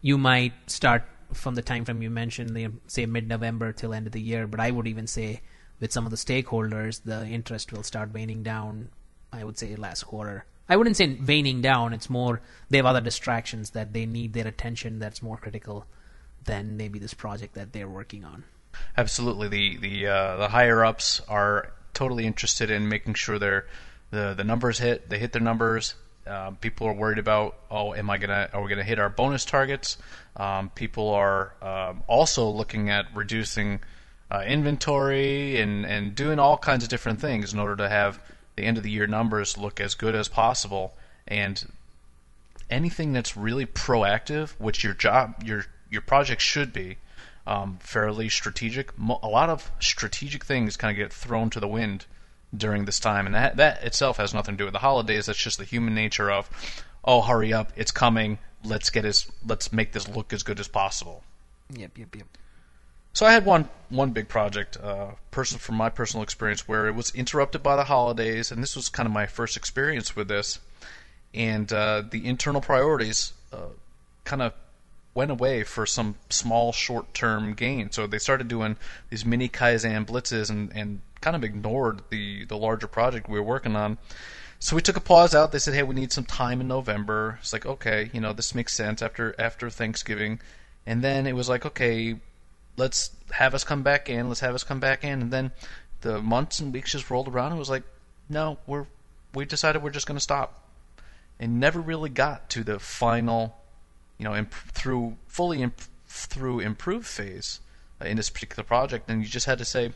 you 0.00 0.18
might 0.18 0.52
start 0.66 1.04
from 1.32 1.54
the 1.54 1.62
time 1.62 1.84
frame 1.84 2.02
you 2.02 2.10
mentioned, 2.10 2.50
the, 2.50 2.68
say 2.86 3.06
mid 3.06 3.28
November 3.28 3.72
till 3.72 3.94
end 3.94 4.06
of 4.06 4.12
the 4.12 4.20
year. 4.20 4.46
But 4.46 4.60
I 4.60 4.70
would 4.70 4.86
even 4.86 5.06
say 5.06 5.40
with 5.80 5.92
some 5.92 6.04
of 6.04 6.10
the 6.10 6.16
stakeholders, 6.16 7.02
the 7.04 7.26
interest 7.26 7.72
will 7.72 7.82
start 7.82 8.12
waning 8.12 8.42
down. 8.42 8.90
I 9.32 9.44
would 9.44 9.58
say 9.58 9.74
last 9.76 10.04
quarter. 10.04 10.46
I 10.68 10.76
wouldn't 10.76 10.96
say 10.96 11.18
waning 11.26 11.60
down. 11.60 11.92
It's 11.92 12.08
more 12.08 12.40
they 12.70 12.78
have 12.78 12.86
other 12.86 13.00
distractions 13.00 13.70
that 13.70 13.92
they 13.92 14.06
need 14.06 14.32
their 14.32 14.46
attention. 14.46 14.98
That's 14.98 15.22
more 15.22 15.36
critical 15.36 15.86
than 16.44 16.76
maybe 16.76 16.98
this 16.98 17.14
project 17.14 17.54
that 17.54 17.72
they're 17.72 17.88
working 17.88 18.24
on. 18.24 18.44
Absolutely, 18.96 19.48
the 19.48 19.76
the 19.76 20.06
uh, 20.06 20.36
the 20.36 20.48
higher 20.48 20.84
ups 20.84 21.20
are 21.28 21.72
totally 21.92 22.26
interested 22.26 22.70
in 22.70 22.88
making 22.88 23.14
sure 23.14 23.38
their 23.38 23.66
the 24.10 24.34
the 24.34 24.44
numbers 24.44 24.78
hit. 24.78 25.08
They 25.08 25.18
hit 25.18 25.32
their 25.32 25.42
numbers. 25.42 25.94
Um, 26.26 26.56
people 26.56 26.86
are 26.86 26.94
worried 26.94 27.18
about 27.18 27.56
oh, 27.70 27.94
am 27.94 28.10
I 28.10 28.18
gonna 28.18 28.48
are 28.52 28.62
we 28.62 28.68
gonna 28.68 28.82
hit 28.82 28.98
our 28.98 29.10
bonus 29.10 29.44
targets? 29.44 29.98
Um, 30.36 30.70
people 30.70 31.10
are 31.10 31.52
um, 31.62 32.02
also 32.06 32.48
looking 32.48 32.90
at 32.90 33.06
reducing 33.14 33.80
uh, 34.30 34.42
inventory 34.46 35.60
and 35.60 35.86
and 35.86 36.14
doing 36.14 36.38
all 36.38 36.56
kinds 36.56 36.82
of 36.82 36.90
different 36.90 37.20
things 37.20 37.52
in 37.52 37.58
order 37.58 37.76
to 37.76 37.88
have 37.88 38.20
the 38.56 38.64
end 38.64 38.76
of 38.76 38.82
the 38.82 38.90
year 38.90 39.06
numbers 39.06 39.58
look 39.58 39.80
as 39.80 39.94
good 39.94 40.14
as 40.14 40.28
possible. 40.28 40.94
And 41.26 41.64
anything 42.70 43.12
that's 43.12 43.36
really 43.36 43.66
proactive, 43.66 44.50
which 44.58 44.84
your 44.84 44.94
job, 44.94 45.42
your 45.44 45.66
your 45.94 46.02
project 46.02 46.42
should 46.42 46.72
be, 46.74 46.98
um, 47.46 47.78
fairly 47.80 48.28
strategic. 48.28 48.92
A 48.98 49.28
lot 49.28 49.48
of 49.48 49.70
strategic 49.80 50.44
things 50.44 50.76
kind 50.76 50.90
of 50.90 50.96
get 50.96 51.12
thrown 51.12 51.48
to 51.50 51.60
the 51.60 51.68
wind 51.68 52.04
during 52.54 52.84
this 52.84 53.00
time, 53.00 53.26
and 53.26 53.34
that 53.34 53.56
that 53.56 53.82
itself 53.82 54.18
has 54.18 54.34
nothing 54.34 54.54
to 54.54 54.58
do 54.58 54.64
with 54.64 54.74
the 54.74 54.80
holidays. 54.80 55.26
That's 55.26 55.38
just 55.38 55.58
the 55.58 55.64
human 55.64 55.94
nature 55.94 56.30
of, 56.30 56.50
oh, 57.04 57.22
hurry 57.22 57.52
up, 57.52 57.72
it's 57.76 57.90
coming. 57.90 58.38
Let's 58.64 58.90
get 58.90 59.04
as 59.04 59.26
let's 59.46 59.72
make 59.72 59.92
this 59.92 60.08
look 60.08 60.32
as 60.32 60.42
good 60.42 60.60
as 60.60 60.68
possible. 60.68 61.22
Yep, 61.70 61.98
yep, 61.98 62.16
yep. 62.16 62.26
So 63.12 63.26
I 63.26 63.32
had 63.32 63.46
one 63.46 63.68
one 63.90 64.10
big 64.10 64.28
project, 64.28 64.76
uh, 64.76 65.12
person 65.30 65.58
from 65.58 65.76
my 65.76 65.88
personal 65.88 66.22
experience, 66.22 66.66
where 66.66 66.86
it 66.88 66.94
was 66.94 67.14
interrupted 67.14 67.62
by 67.62 67.76
the 67.76 67.84
holidays, 67.84 68.50
and 68.50 68.62
this 68.62 68.74
was 68.76 68.88
kind 68.88 69.06
of 69.06 69.12
my 69.12 69.26
first 69.26 69.56
experience 69.56 70.16
with 70.16 70.28
this. 70.28 70.58
And 71.32 71.72
uh, 71.72 72.02
the 72.08 72.26
internal 72.26 72.60
priorities 72.60 73.32
uh, 73.52 73.74
kind 74.24 74.42
of 74.42 74.52
went 75.14 75.30
away 75.30 75.62
for 75.62 75.86
some 75.86 76.16
small 76.28 76.72
short 76.72 77.14
term 77.14 77.54
gain. 77.54 77.90
So 77.92 78.06
they 78.06 78.18
started 78.18 78.48
doing 78.48 78.76
these 79.10 79.24
mini 79.24 79.48
kaizen 79.48 80.06
blitzes 80.06 80.50
and, 80.50 80.72
and 80.74 81.00
kind 81.20 81.36
of 81.36 81.44
ignored 81.44 82.02
the 82.10 82.44
the 82.44 82.56
larger 82.56 82.86
project 82.86 83.28
we 83.28 83.38
were 83.38 83.46
working 83.46 83.76
on. 83.76 83.98
So 84.58 84.76
we 84.76 84.82
took 84.82 84.96
a 84.96 85.00
pause 85.00 85.34
out. 85.34 85.52
They 85.52 85.58
said, 85.58 85.74
"Hey, 85.74 85.82
we 85.82 85.94
need 85.94 86.12
some 86.12 86.24
time 86.24 86.60
in 86.60 86.68
November." 86.68 87.38
It's 87.40 87.52
like, 87.52 87.66
okay, 87.66 88.10
you 88.12 88.20
know, 88.20 88.32
this 88.32 88.54
makes 88.54 88.74
sense 88.74 89.02
after 89.02 89.34
after 89.38 89.70
Thanksgiving. 89.70 90.40
And 90.86 91.02
then 91.02 91.26
it 91.26 91.34
was 91.34 91.48
like, 91.48 91.64
okay, 91.64 92.16
let's 92.76 93.10
have 93.32 93.54
us 93.54 93.64
come 93.64 93.82
back 93.82 94.10
in. 94.10 94.28
Let's 94.28 94.40
have 94.40 94.54
us 94.54 94.64
come 94.64 94.80
back 94.80 95.04
in. 95.04 95.22
And 95.22 95.32
then 95.32 95.52
the 96.02 96.20
months 96.20 96.60
and 96.60 96.72
weeks 96.72 96.92
just 96.92 97.10
rolled 97.10 97.28
around. 97.28 97.52
It 97.52 97.58
was 97.58 97.70
like, 97.70 97.84
no, 98.28 98.58
we're 98.66 98.86
we 99.34 99.44
decided 99.44 99.82
we're 99.82 99.90
just 99.90 100.06
going 100.06 100.16
to 100.16 100.22
stop, 100.22 100.62
and 101.40 101.58
never 101.58 101.80
really 101.80 102.10
got 102.10 102.48
to 102.50 102.62
the 102.62 102.78
final, 102.78 103.56
you 104.18 104.24
know, 104.24 104.34
imp- 104.34 104.52
through 104.52 105.16
fully 105.26 105.62
imp- 105.62 105.88
through 106.06 106.60
improved 106.60 107.06
phase 107.06 107.60
uh, 108.00 108.06
in 108.06 108.16
this 108.16 108.30
particular 108.30 108.64
project. 108.64 109.10
And 109.10 109.22
you 109.22 109.28
just 109.28 109.46
had 109.46 109.58
to 109.58 109.64
say, 109.64 109.92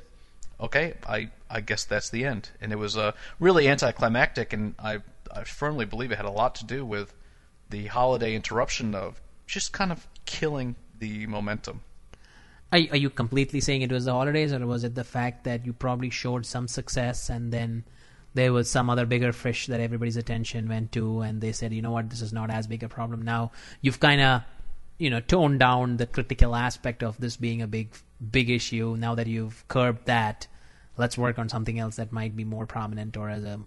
okay, 0.61 0.95
I 1.07 1.31
I 1.51 1.61
guess 1.61 1.85
that's 1.85 2.11
the 2.11 2.25
end. 2.25 2.51
And 2.61 2.73
it 2.73 2.77
was 2.77 2.97
uh, 2.97 3.13
really 3.39 3.69
anticlimactic, 3.69 4.53
and 4.53 4.75
I 4.79 4.99
I 5.33 5.45
firmly 5.45 5.85
believe 5.85 6.13
it 6.13 6.17
had 6.17 6.27
a 6.27 6.31
lot 6.31 6.55
to 6.57 6.65
do 6.65 6.85
with 6.85 7.15
the 7.71 7.87
holiday 7.87 8.35
interruption 8.35 8.95
of 8.95 9.21
just 9.47 9.73
kind 9.73 9.93
of 9.93 10.07
killing 10.25 10.77
the 10.99 11.27
momentum. 11.27 11.83
Are, 12.73 12.81
are 12.91 12.97
you 12.97 13.11
completely 13.11 13.61
saying 13.61 13.83
it 13.83 13.93
was 13.93 14.05
the 14.05 14.13
holidays, 14.13 14.53
or 14.53 14.67
was 14.67 14.85
it 14.85 14.95
the 14.95 15.05
fact 15.05 15.45
that 15.45 15.65
you 15.65 15.73
probably 15.73 16.11
showed 16.11 16.45
some 16.45 16.69
success 16.69 17.31
and 17.31 17.53
then 17.53 17.85
there 18.39 18.53
was 18.53 18.71
some 18.71 18.89
other 18.89 19.05
bigger 19.05 19.33
fish 19.33 19.67
that 19.67 19.81
everybody's 19.81 20.17
attention 20.17 20.69
went 20.69 20.93
to, 20.93 21.23
and 21.23 21.41
they 21.41 21.51
said, 21.51 21.73
you 21.73 21.83
know 21.83 21.91
what, 21.91 22.09
this 22.09 22.23
is 22.23 22.33
not 22.33 22.51
as 22.51 22.69
big 22.69 22.85
a 22.85 22.89
problem 22.89 23.23
now. 23.23 23.51
You've 23.81 23.99
kind 23.99 24.21
of, 24.21 24.43
you 24.97 25.11
know, 25.11 25.19
toned 25.19 25.59
down 25.59 25.97
the 25.97 26.07
critical 26.07 26.55
aspect 26.55 27.03
of 27.03 27.19
this 27.19 27.37
being 27.37 27.63
a 27.63 27.67
big, 27.67 27.91
big 28.31 28.49
issue. 28.49 28.97
Now 28.97 29.17
that 29.17 29.27
you've 29.27 29.67
curbed 29.67 30.07
that, 30.07 30.47
let's 30.97 31.19
work 31.19 31.37
on 31.41 31.49
something 31.49 31.81
else 31.81 31.97
that 31.97 32.13
might 32.13 32.37
be 32.37 32.45
more 32.45 32.65
prominent 32.65 33.17
or 33.17 33.29
as 33.29 33.43
a 33.43 33.59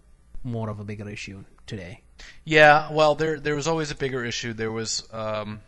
more 0.45 0.69
of 0.69 0.79
a 0.79 0.85
bigger 0.85 1.09
issue 1.09 1.43
today. 1.67 2.01
Yeah, 2.45 2.93
well, 2.93 3.15
there 3.15 3.41
there 3.41 3.55
was 3.55 3.67
always 3.67 3.91
a 3.91 3.95
bigger 3.95 4.23
issue. 4.23 4.53
There 4.53 4.71
was 4.71 5.05
um, 5.11 5.59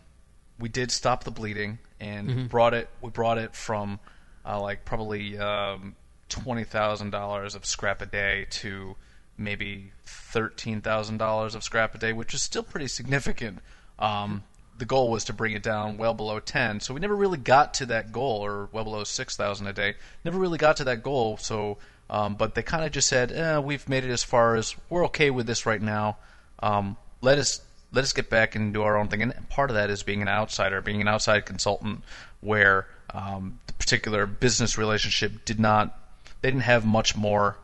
we 0.60 0.70
did 0.70 0.92
stop 0.92 1.26
the 1.26 1.32
bleeding 1.32 1.80
and 2.00 2.48
brought 2.50 2.74
it 2.74 2.88
we 3.02 3.10
brought 3.10 3.38
it 3.38 3.54
from 3.54 4.00
uh, 4.46 4.62
like 4.62 4.86
probably 4.86 5.38
um, 5.38 5.96
twenty 6.34 6.64
thousand 6.64 7.12
dollars 7.12 7.54
of 7.54 7.64
scrap 7.64 8.02
a 8.02 8.08
day 8.08 8.48
to 8.50 8.96
maybe 9.38 9.92
thirteen 10.04 10.82
thousand 10.82 11.18
dollars 11.18 11.54
of 11.54 11.64
scrap 11.64 11.94
a 11.94 12.00
day, 12.00 12.12
which 12.12 12.34
is 12.34 12.42
still 12.42 12.64
pretty 12.64 12.88
significant. 12.88 13.60
Um, 14.00 14.44
the 14.80 14.86
goal 14.86 15.12
was 15.12 15.26
to 15.26 15.34
bring 15.34 15.54
it 15.54 15.62
down 15.62 15.98
well 15.98 16.16
below 16.16 16.40
ten, 16.40 16.80
so 16.80 16.94
we 16.94 17.00
never 17.00 17.16
really 17.16 17.38
got 17.38 17.76
to 17.76 17.86
that 17.86 18.12
goal, 18.12 18.44
or 18.44 18.68
well 18.72 18.84
below 18.84 19.04
six 19.04 19.38
thousand 19.38 19.68
a 19.68 19.74
day. 19.74 19.94
Never 20.26 20.40
really 20.40 20.58
got 20.58 20.78
to 20.78 20.84
that 20.86 21.04
goal. 21.04 21.38
So, 21.38 21.78
um, 22.10 22.34
but 22.34 22.56
they 22.56 22.64
kind 22.64 22.84
of 22.84 22.92
just 22.92 23.08
said, 23.08 23.32
eh, 23.32 23.60
"We've 23.60 23.88
made 23.88 24.04
it 24.04 24.10
as 24.10 24.24
far 24.24 24.56
as 24.56 24.76
we're 24.90 25.06
okay 25.06 25.30
with 25.30 25.46
this 25.46 25.68
right 25.68 25.82
now. 25.82 26.18
Um, 26.60 26.98
let 27.22 27.38
us 27.38 27.62
let 27.92 28.04
us 28.04 28.12
get 28.12 28.32
back 28.32 28.56
and 28.56 28.74
do 28.74 28.82
our 28.82 28.98
own 28.98 29.08
thing." 29.08 29.22
And 29.22 29.50
part 29.50 29.70
of 29.70 29.76
that 29.76 29.92
is 29.92 30.02
being 30.02 30.24
an 30.24 30.28
outsider, 30.28 30.82
being 30.82 31.00
an 31.02 31.08
outside 31.08 31.46
consultant, 31.46 32.04
where 32.42 32.88
um, 33.14 33.60
the 33.68 33.74
particular 33.74 34.26
business 34.26 34.80
relationship 34.80 35.46
did 35.46 35.60
not 35.60 36.00
they 36.44 36.50
didn't 36.50 36.64
have 36.64 36.86
much 36.86 37.16
more 37.16 37.58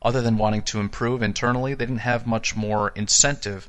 other 0.00 0.22
than 0.22 0.38
wanting 0.38 0.62
to 0.62 0.80
improve 0.80 1.22
internally 1.22 1.74
they 1.74 1.84
didn't 1.84 1.98
have 1.98 2.26
much 2.26 2.56
more 2.56 2.88
incentive 2.96 3.68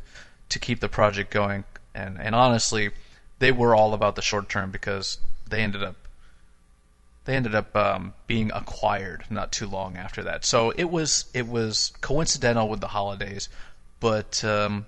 to 0.50 0.58
keep 0.58 0.80
the 0.80 0.90
project 0.90 1.30
going. 1.30 1.66
And 1.94 2.20
and 2.20 2.34
honestly 2.34 2.92
they 3.40 3.52
were 3.52 3.76
all 3.76 3.94
about 3.94 4.16
the 4.16 4.22
short 4.22 4.48
term 4.50 4.72
because 4.72 5.18
they 5.48 5.60
ended 5.62 5.84
up 5.84 5.96
they 7.26 7.36
ended 7.36 7.56
up 7.56 7.76
um, 7.76 8.14
being 8.26 8.52
acquired 8.54 9.26
not 9.30 9.52
too 9.52 9.68
long 9.68 9.96
after 9.98 10.24
that. 10.24 10.46
So 10.46 10.72
it 10.72 10.90
was 10.90 11.26
it 11.34 11.48
was 11.48 11.92
coincidental 12.00 12.70
with 12.70 12.80
the 12.80 12.88
holidays 12.88 13.50
but 14.00 14.44
um, 14.46 14.86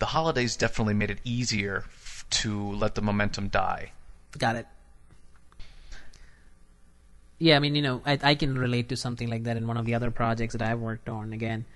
the 0.00 0.06
holidays 0.06 0.56
definitely 0.56 0.94
made 0.94 1.10
it 1.10 1.20
easier 1.24 1.84
to 2.28 2.72
let 2.72 2.96
the 2.96 3.02
momentum 3.02 3.48
die. 3.48 3.92
Got 4.36 4.56
it. 4.56 4.66
Yeah, 7.38 7.56
I 7.56 7.58
mean, 7.58 7.74
you 7.74 7.82
know, 7.82 8.00
I, 8.06 8.18
I 8.22 8.34
can 8.34 8.56
relate 8.58 8.88
to 8.88 8.96
something 8.96 9.28
like 9.28 9.44
that 9.44 9.56
in 9.56 9.66
one 9.66 9.76
of 9.76 9.84
the 9.84 9.94
other 9.94 10.10
projects 10.10 10.54
that 10.54 10.62
I've 10.62 10.80
worked 10.80 11.08
on. 11.08 11.32
Again, 11.32 11.66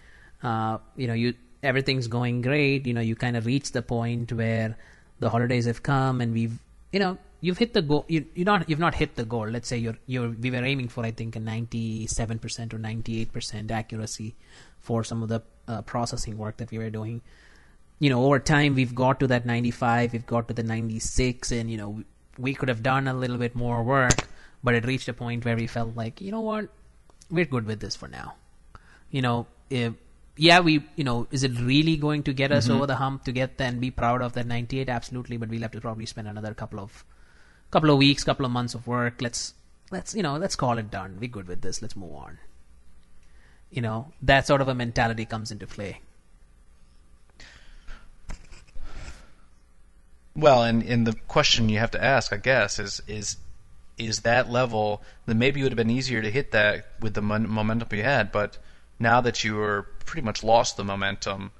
uh, 0.43 0.79
you 0.97 1.07
know, 1.07 1.14
you 1.14 1.35
everything's 1.62 2.09
going 2.09 2.40
great. 2.43 2.87
You 2.87 2.95
know, 2.95 3.00
you 3.00 3.14
kind 3.14 3.37
of 3.37 3.47
reach 3.47 3.73
the 3.73 3.83
point 3.83 4.33
where 4.33 4.76
the 5.19 5.29
holidays 5.29 5.67
have 5.67 5.83
come, 5.83 6.21
and 6.23 6.33
we've, 6.33 6.59
you 6.93 6.99
know, 6.99 7.19
you've 7.40 7.59
hit 7.59 7.75
the 7.75 7.83
goal. 7.83 8.07
You 8.09 8.25
you 8.35 8.45
not 8.45 8.69
you've 8.71 8.79
not 8.79 8.95
hit 8.95 9.17
the 9.17 9.25
goal. 9.25 9.49
Let's 9.49 9.69
say 9.69 9.76
you're 9.76 9.99
you're 10.07 10.31
we 10.31 10.50
were 10.50 10.64
aiming 10.64 10.88
for 10.88 11.05
I 11.05 11.11
think 11.11 11.37
a 11.37 11.40
ninety 11.40 12.07
seven 12.07 12.38
percent 12.38 12.73
or 12.73 12.79
ninety 12.79 13.21
eight 13.21 13.33
percent 13.33 13.71
accuracy 13.71 14.35
for 14.81 15.05
some 15.05 15.23
of 15.23 15.29
the 15.29 15.43
uh, 15.69 15.83
processing 15.83 16.38
work 16.38 16.57
that 16.59 16.71
we 16.71 16.79
were 16.79 16.90
doing. 16.90 17.21
You 17.99 18.09
know, 18.09 18.25
over 18.25 18.38
time 18.38 18.75
we've 18.75 18.95
got 18.95 19.21
to 19.21 19.26
that 19.26 19.45
ninety 19.45 19.71
five, 19.71 20.14
we've 20.14 20.26
got 20.26 20.49
to 20.49 20.55
the 20.55 20.62
ninety 20.62 20.99
six, 21.00 21.52
and 21.52 21.71
you 21.71 21.76
know 21.76 22.02
we 22.38 22.55
could 22.55 22.71
have 22.71 22.83
done 22.83 23.09
a 23.09 23.14
little 23.14 23.37
bit 23.37 23.55
more 23.55 23.83
work, 23.83 24.26
but 24.62 24.75
it 24.75 24.87
reached 24.87 25.09
a 25.09 25.12
point 25.12 25.45
where 25.45 25.57
we 25.57 25.67
felt 25.67 25.97
like, 25.97 26.21
you 26.21 26.31
know 26.31 26.40
what, 26.40 26.69
we're 27.31 27.45
good 27.45 27.67
with 27.67 27.81
this 27.81 27.97
for 27.97 28.09
now. 28.09 28.35
You 29.11 29.23
know, 29.23 29.47
if, 29.71 29.95
yeah, 30.37 30.61
we, 30.61 30.85
you 30.97 31.05
know, 31.05 31.26
is 31.31 31.43
it 31.45 31.59
really 31.59 31.97
going 31.97 32.23
to 32.25 32.33
get 32.33 32.52
us 32.52 32.64
mm-hmm. 32.64 32.76
over 32.76 32.87
the 32.87 32.97
hump 32.97 33.25
to 33.25 33.33
get 33.33 33.61
and 33.61 33.81
be 33.81 33.90
proud 33.90 34.23
of 34.23 34.35
that 34.35 34.47
98? 34.47 34.88
Absolutely, 34.88 35.37
but 35.37 35.49
we'll 35.49 35.62
have 35.62 35.73
to 35.73 35.81
probably 35.81 36.07
spend 36.07 36.29
another 36.29 36.55
couple 36.55 36.81
of, 36.81 37.05
couple 37.71 37.90
of 37.90 37.99
weeks, 37.99 38.25
couple 38.25 38.47
of 38.47 38.52
months 38.52 38.75
of 38.75 38.87
work. 38.87 39.21
Let's, 39.21 39.55
let's, 39.90 40.14
you 40.14 40.23
know, 40.23 40.37
let's 40.37 40.57
call 40.57 40.79
it 40.79 40.90
done. 40.90 41.19
We're 41.21 41.29
good 41.29 41.49
with 41.49 41.62
this. 41.62 41.83
Let's 41.83 41.97
move 41.97 42.14
on. 42.14 42.38
You 43.71 43.83
know, 43.83 44.12
that 44.23 44.47
sort 44.47 44.61
of 44.61 44.69
a 44.69 44.75
mentality 44.75 45.25
comes 45.25 45.50
into 45.50 45.67
play. 45.67 46.00
Well, 50.35 50.62
and, 50.62 50.83
and 50.83 51.07
the 51.07 51.14
question 51.29 51.69
you 51.69 51.79
have 51.79 51.90
to 51.93 52.02
ask, 52.02 52.33
I 52.33 52.37
guess, 52.37 52.79
is 52.79 53.02
is 53.07 53.37
is 54.00 54.21
that 54.21 54.50
level? 54.50 55.02
Then 55.26 55.38
maybe 55.38 55.61
it 55.61 55.62
would 55.64 55.73
have 55.73 55.76
been 55.76 55.90
easier 55.90 56.23
to 56.23 56.30
hit 56.30 56.50
that 56.52 56.87
with 57.00 57.14
the 57.14 57.23
mon- 57.23 57.49
momentum 57.49 57.88
you 57.97 58.02
had, 58.04 58.33
but 58.33 58.59
now 58.99 59.21
that 59.21 59.45
you 59.45 59.61
are 59.61 59.83
pretty 60.07 60.25
much 60.25 60.42
lost 60.42 60.76
the 60.76 60.85
momentum, 60.85 61.52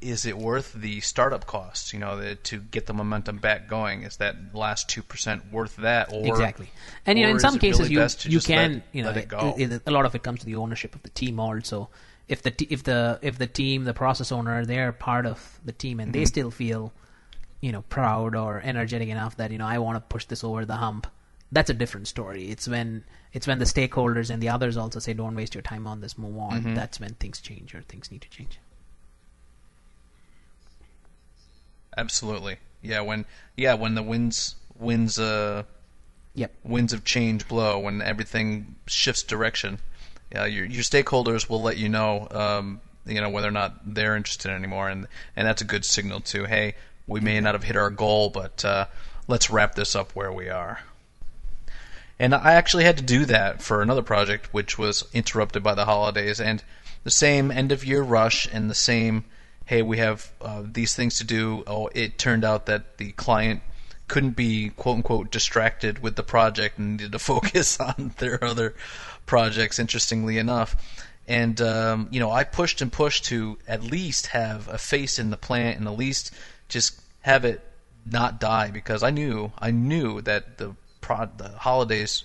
is 0.00 0.26
it 0.26 0.36
worth 0.36 0.72
the 0.72 1.00
startup 1.00 1.46
costs? 1.46 1.92
You 1.92 2.00
know, 2.00 2.16
the, 2.16 2.34
to 2.34 2.58
get 2.58 2.86
the 2.86 2.94
momentum 2.94 3.38
back 3.38 3.68
going, 3.68 4.02
is 4.02 4.16
that 4.16 4.34
last 4.54 4.88
two 4.88 5.02
percent 5.02 5.52
worth 5.52 5.76
that? 5.76 6.12
Or 6.12 6.26
exactly. 6.26 6.68
And 7.06 7.18
you 7.18 7.24
know, 7.26 7.30
in 7.30 7.38
some 7.38 7.58
cases, 7.58 7.88
really 7.88 7.94
you 7.94 8.08
you 8.34 8.40
can 8.40 8.72
let- 8.74 8.82
you 8.92 9.02
know 9.02 9.08
let 9.10 9.16
it 9.18 9.28
go? 9.28 9.54
it- 9.56 9.72
it- 9.72 9.82
a 9.86 9.90
lot 9.90 10.04
of 10.04 10.14
it 10.14 10.22
comes 10.22 10.40
to 10.40 10.46
the 10.46 10.56
ownership 10.56 10.94
of 10.94 11.02
the 11.02 11.10
team 11.10 11.38
also. 11.38 11.88
If 12.28 12.42
the 12.42 12.50
t- 12.50 12.66
if 12.70 12.82
the 12.84 13.18
if 13.22 13.38
the 13.38 13.46
team, 13.46 13.84
the 13.84 13.94
process 13.94 14.32
owner, 14.32 14.64
they're 14.64 14.92
part 14.92 15.26
of 15.26 15.60
the 15.64 15.72
team 15.72 16.00
and 16.00 16.12
Mm-hmm. 16.12 16.20
they 16.20 16.24
still 16.24 16.50
feel 16.50 16.92
you 17.62 17.72
know 17.72 17.82
proud 17.82 18.36
or 18.36 18.60
energetic 18.62 19.08
enough 19.08 19.36
that 19.38 19.50
you 19.50 19.56
know 19.56 19.66
I 19.66 19.78
want 19.78 19.96
to 19.96 20.00
push 20.00 20.26
this 20.26 20.44
over 20.44 20.66
the 20.66 20.76
hump. 20.76 21.06
That's 21.50 21.70
a 21.70 21.74
different 21.74 22.08
story. 22.08 22.50
It's 22.50 22.68
when 22.68 23.04
it's 23.32 23.46
when 23.46 23.58
the 23.58 23.64
stakeholders 23.64 24.28
and 24.28 24.42
the 24.42 24.50
others 24.50 24.76
also 24.76 24.98
say, 24.98 25.14
"Don't 25.14 25.34
waste 25.34 25.54
your 25.54 25.62
time 25.62 25.86
on 25.86 26.00
this. 26.02 26.18
Move 26.18 26.36
on." 26.36 26.60
Mm-hmm. 26.60 26.74
That's 26.74 27.00
when 27.00 27.14
things 27.14 27.40
change 27.40 27.74
or 27.74 27.80
things 27.82 28.10
need 28.10 28.20
to 28.22 28.28
change. 28.28 28.58
Absolutely, 31.96 32.56
yeah. 32.82 33.00
When 33.00 33.24
yeah, 33.56 33.74
when 33.74 33.94
the 33.94 34.02
winds 34.02 34.56
winds 34.78 35.18
uh 35.18 35.62
Yep. 36.34 36.50
winds 36.64 36.92
of 36.94 37.04
change 37.04 37.46
blow, 37.46 37.78
when 37.78 38.00
everything 38.00 38.76
shifts 38.86 39.22
direction, 39.22 39.78
yeah, 40.32 40.46
your 40.46 40.64
your 40.64 40.82
stakeholders 40.82 41.48
will 41.48 41.60
let 41.60 41.76
you 41.76 41.90
know, 41.90 42.26
um, 42.30 42.80
you 43.04 43.20
know, 43.20 43.28
whether 43.28 43.48
or 43.48 43.52
not 43.52 43.94
they're 43.94 44.16
interested 44.16 44.50
anymore, 44.50 44.88
and 44.88 45.06
and 45.36 45.46
that's 45.46 45.60
a 45.60 45.66
good 45.66 45.84
signal 45.84 46.20
too. 46.20 46.44
Hey, 46.44 46.74
we 47.12 47.20
may 47.20 47.38
not 47.40 47.54
have 47.54 47.64
hit 47.64 47.76
our 47.76 47.90
goal, 47.90 48.30
but 48.30 48.64
uh, 48.64 48.86
let's 49.28 49.50
wrap 49.50 49.74
this 49.74 49.94
up 49.94 50.12
where 50.12 50.32
we 50.32 50.48
are. 50.48 50.80
And 52.18 52.34
I 52.34 52.52
actually 52.54 52.84
had 52.84 52.98
to 52.98 53.02
do 53.02 53.24
that 53.26 53.62
for 53.62 53.82
another 53.82 54.02
project, 54.02 54.52
which 54.52 54.78
was 54.78 55.04
interrupted 55.12 55.62
by 55.62 55.74
the 55.74 55.84
holidays, 55.84 56.40
and 56.40 56.62
the 57.04 57.10
same 57.10 57.50
end 57.50 57.72
of 57.72 57.84
year 57.84 58.02
rush 58.02 58.46
and 58.52 58.70
the 58.70 58.74
same, 58.74 59.24
hey, 59.66 59.82
we 59.82 59.98
have 59.98 60.30
uh, 60.40 60.62
these 60.64 60.94
things 60.94 61.18
to 61.18 61.24
do. 61.24 61.64
Oh, 61.66 61.88
it 61.94 62.18
turned 62.18 62.44
out 62.44 62.66
that 62.66 62.98
the 62.98 63.12
client 63.12 63.62
couldn't 64.08 64.36
be 64.36 64.70
quote 64.70 64.96
unquote 64.96 65.30
distracted 65.30 66.02
with 66.02 66.16
the 66.16 66.22
project 66.22 66.78
and 66.78 66.92
needed 66.92 67.12
to 67.12 67.18
focus 67.32 67.80
on 67.80 68.14
their 68.18 68.42
other 68.42 68.74
projects. 69.26 69.78
Interestingly 69.78 70.38
enough, 70.38 70.76
and 71.26 71.60
um, 71.60 72.08
you 72.10 72.20
know, 72.20 72.30
I 72.30 72.44
pushed 72.44 72.82
and 72.82 72.92
pushed 72.92 73.24
to 73.26 73.58
at 73.66 73.82
least 73.82 74.28
have 74.28 74.68
a 74.68 74.78
face 74.78 75.18
in 75.18 75.30
the 75.30 75.36
plant 75.36 75.78
and 75.78 75.88
at 75.88 75.96
least 75.96 76.32
just 76.68 77.01
have 77.22 77.44
it 77.44 77.60
not 78.04 78.40
die 78.40 78.70
because 78.70 79.02
I 79.02 79.10
knew 79.10 79.52
I 79.58 79.70
knew 79.70 80.20
that 80.22 80.58
the 80.58 80.74
the 81.00 81.54
holidays 81.58 82.24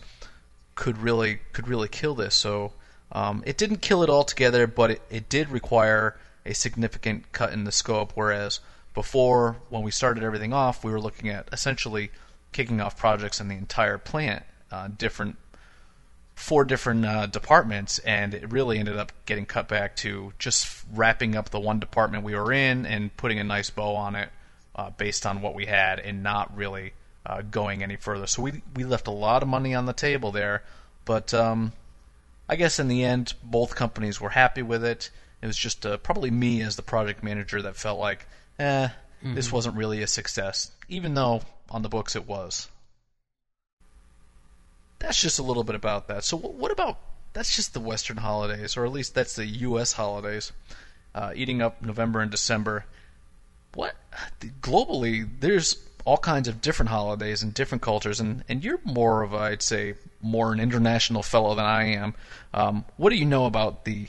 could 0.75 0.98
really 0.98 1.39
could 1.54 1.68
really 1.68 1.88
kill 1.88 2.16
this. 2.16 2.36
So 2.36 2.74
um, 3.12 3.44
it 3.46 3.58
didn't 3.58 3.82
kill 3.82 4.04
it 4.04 4.10
altogether, 4.10 4.68
but 4.68 4.92
it, 4.92 5.01
it 5.10 5.30
did 5.30 5.50
require 5.50 6.18
a 6.46 6.54
significant 6.54 7.32
cut 7.32 7.54
in 7.54 7.63
the 7.63 7.72
scope. 7.72 8.12
Whereas 8.16 8.60
before, 8.94 9.58
when 9.70 9.84
we 9.84 9.92
started 9.92 10.24
everything 10.24 10.54
off, 10.54 10.84
we 10.84 10.92
were 10.92 11.01
looking 11.01 11.30
at 11.30 11.50
essentially 11.51 12.12
kicking 12.51 12.80
off 12.82 12.98
projects 12.98 13.39
in 13.39 13.48
the 13.48 13.56
entire 13.56 13.98
plant, 13.98 14.44
uh, 14.72 14.88
different 14.98 15.38
four 16.36 16.63
different 16.63 17.04
uh, 17.04 17.25
departments, 17.25 17.98
and 18.00 18.34
it 18.36 18.51
really 18.51 18.77
ended 18.77 18.96
up 18.96 19.12
getting 19.25 19.46
cut 19.46 19.68
back 19.68 19.96
to 19.96 20.32
just 20.38 20.86
wrapping 20.94 21.36
up 21.36 21.50
the 21.50 21.60
one 21.60 21.80
department 21.80 22.24
we 22.24 22.36
were 22.36 22.54
in 22.54 22.86
and 22.86 23.16
putting 23.18 23.39
a 23.39 23.44
nice 23.44 23.72
bow 23.72 23.96
on 23.96 24.16
it 24.16 24.30
uh, 24.77 24.91
based 24.91 25.25
on 25.25 25.41
what 25.41 25.55
we 25.55 25.65
had, 25.65 26.00
and 26.00 26.24
not 26.24 26.55
really 26.55 26.93
uh, 27.25 27.41
going 27.41 27.84
any 27.84 27.96
further. 27.96 28.27
So 28.27 28.41
we 28.41 28.62
we 28.75 28.84
left 28.84 29.07
a 29.07 29.12
lot 29.12 29.43
of 29.43 29.50
money 29.50 29.74
on 29.75 29.86
the 29.86 29.93
table 29.93 30.31
there, 30.31 30.63
but 31.05 31.34
um, 31.34 31.74
I 32.48 32.55
guess 32.55 32.79
in 32.79 32.88
the 32.88 33.03
end, 33.03 33.34
both 33.43 33.75
companies 33.75 34.22
were 34.22 34.29
happy 34.29 34.62
with 34.62 34.84
it. 34.84 35.10
It 35.41 35.48
was 35.48 35.57
just 35.57 35.86
uh, 35.86 35.98
probably 35.98 36.31
me 36.31 36.62
as 36.62 36.75
the 36.75 36.81
project 36.81 37.24
manager 37.24 37.62
that 37.62 37.75
felt 37.75 38.00
like, 38.00 38.27
eh, 38.60 38.89
this 39.22 39.51
wasn't 39.51 39.75
really 39.75 40.01
a 40.01 40.07
success, 40.07 40.72
even 40.88 41.13
though 41.13 41.41
on 41.69 41.81
the 41.81 41.89
books 41.89 42.15
it 42.15 42.27
was 42.27 42.69
that's 45.00 45.22
just 45.22 45.39
a 45.39 45.43
little 45.43 45.63
bit 45.63 45.75
about 45.75 46.07
that. 46.07 46.24
So, 46.24 46.38
wh- 46.38 46.57
what 46.57 46.72
about 46.72 46.98
that's 47.34 47.55
just 47.55 47.74
the 47.74 47.79
Western 47.79 48.17
holidays, 48.17 48.77
or 48.77 48.86
at 48.86 48.91
least 48.91 49.13
that's 49.13 49.36
the 49.36 49.46
U.S. 49.46 49.93
holidays, 49.93 50.51
uh, 51.13 51.34
eating 51.36 51.62
up 51.62 51.81
November 51.81 52.19
and 52.22 52.31
December. 52.31 52.86
What 53.77 53.93
globally? 54.62 55.29
There's 55.39 55.77
all 56.03 56.17
kinds 56.17 56.48
of 56.48 56.62
different 56.62 56.89
holidays 56.89 57.43
and 57.43 57.53
different 57.53 57.84
cultures, 57.84 58.19
and 58.19 58.43
and 58.50 58.63
you're 58.63 58.79
more 58.84 59.22
of 59.22 59.34
a, 59.34 59.38
I'd 59.38 59.62
say 59.62 59.93
more 60.19 60.51
an 60.51 60.60
international 60.60 61.22
fellow 61.22 61.53
than 61.53 61.65
I 61.65 61.84
am. 61.93 62.15
Um, 62.55 62.86
what 62.98 63.12
do 63.12 63.17
you 63.17 63.25
know 63.25 63.46
about 63.46 63.86
the 63.86 64.07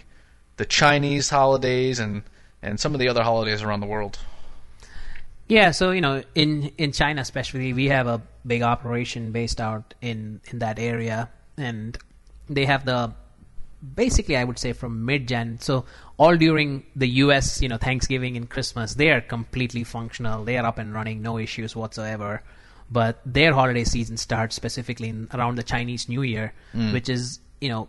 the 0.56 0.64
Chinese 0.64 1.28
holidays 1.28 1.98
and 1.98 2.22
and 2.62 2.80
some 2.80 2.94
of 2.94 2.98
the 2.98 3.08
other 3.08 3.22
holidays 3.22 3.60
around 3.60 3.80
the 3.80 3.86
world? 3.86 4.18
Yeah, 5.48 5.72
so 5.72 5.90
you 5.90 6.00
know, 6.00 6.22
in 6.34 6.72
in 6.78 6.92
China 6.92 7.20
especially, 7.20 7.74
we 7.74 7.88
have 7.88 8.06
a 8.06 8.22
big 8.46 8.62
operation 8.62 9.32
based 9.32 9.60
out 9.60 9.92
in 10.00 10.40
in 10.50 10.60
that 10.60 10.78
area, 10.78 11.28
and 11.58 11.98
they 12.48 12.64
have 12.64 12.86
the 12.86 13.12
basically 13.94 14.36
I 14.36 14.44
would 14.44 14.58
say 14.58 14.72
from 14.72 15.04
mid 15.04 15.28
Jan. 15.28 15.58
So 15.60 15.84
all 16.16 16.36
during 16.36 16.84
the 16.96 17.08
U.S. 17.24 17.60
you 17.62 17.68
know 17.68 17.76
Thanksgiving 17.76 18.36
and 18.36 18.48
Christmas, 18.48 18.94
they 18.94 19.10
are 19.10 19.20
completely 19.20 19.84
functional. 19.84 20.44
They 20.44 20.58
are 20.58 20.66
up 20.66 20.78
and 20.78 20.92
running, 20.92 21.22
no 21.22 21.38
issues 21.38 21.76
whatsoever. 21.76 22.42
but 22.90 23.20
their 23.26 23.52
holiday 23.52 23.84
season 23.84 24.16
starts 24.16 24.56
specifically 24.56 25.10
in, 25.10 25.28
around 25.34 25.56
the 25.56 25.62
Chinese 25.62 26.08
New 26.08 26.22
Year, 26.22 26.54
mm. 26.74 26.92
which 26.92 27.08
is 27.08 27.38
you 27.60 27.68
know, 27.68 27.88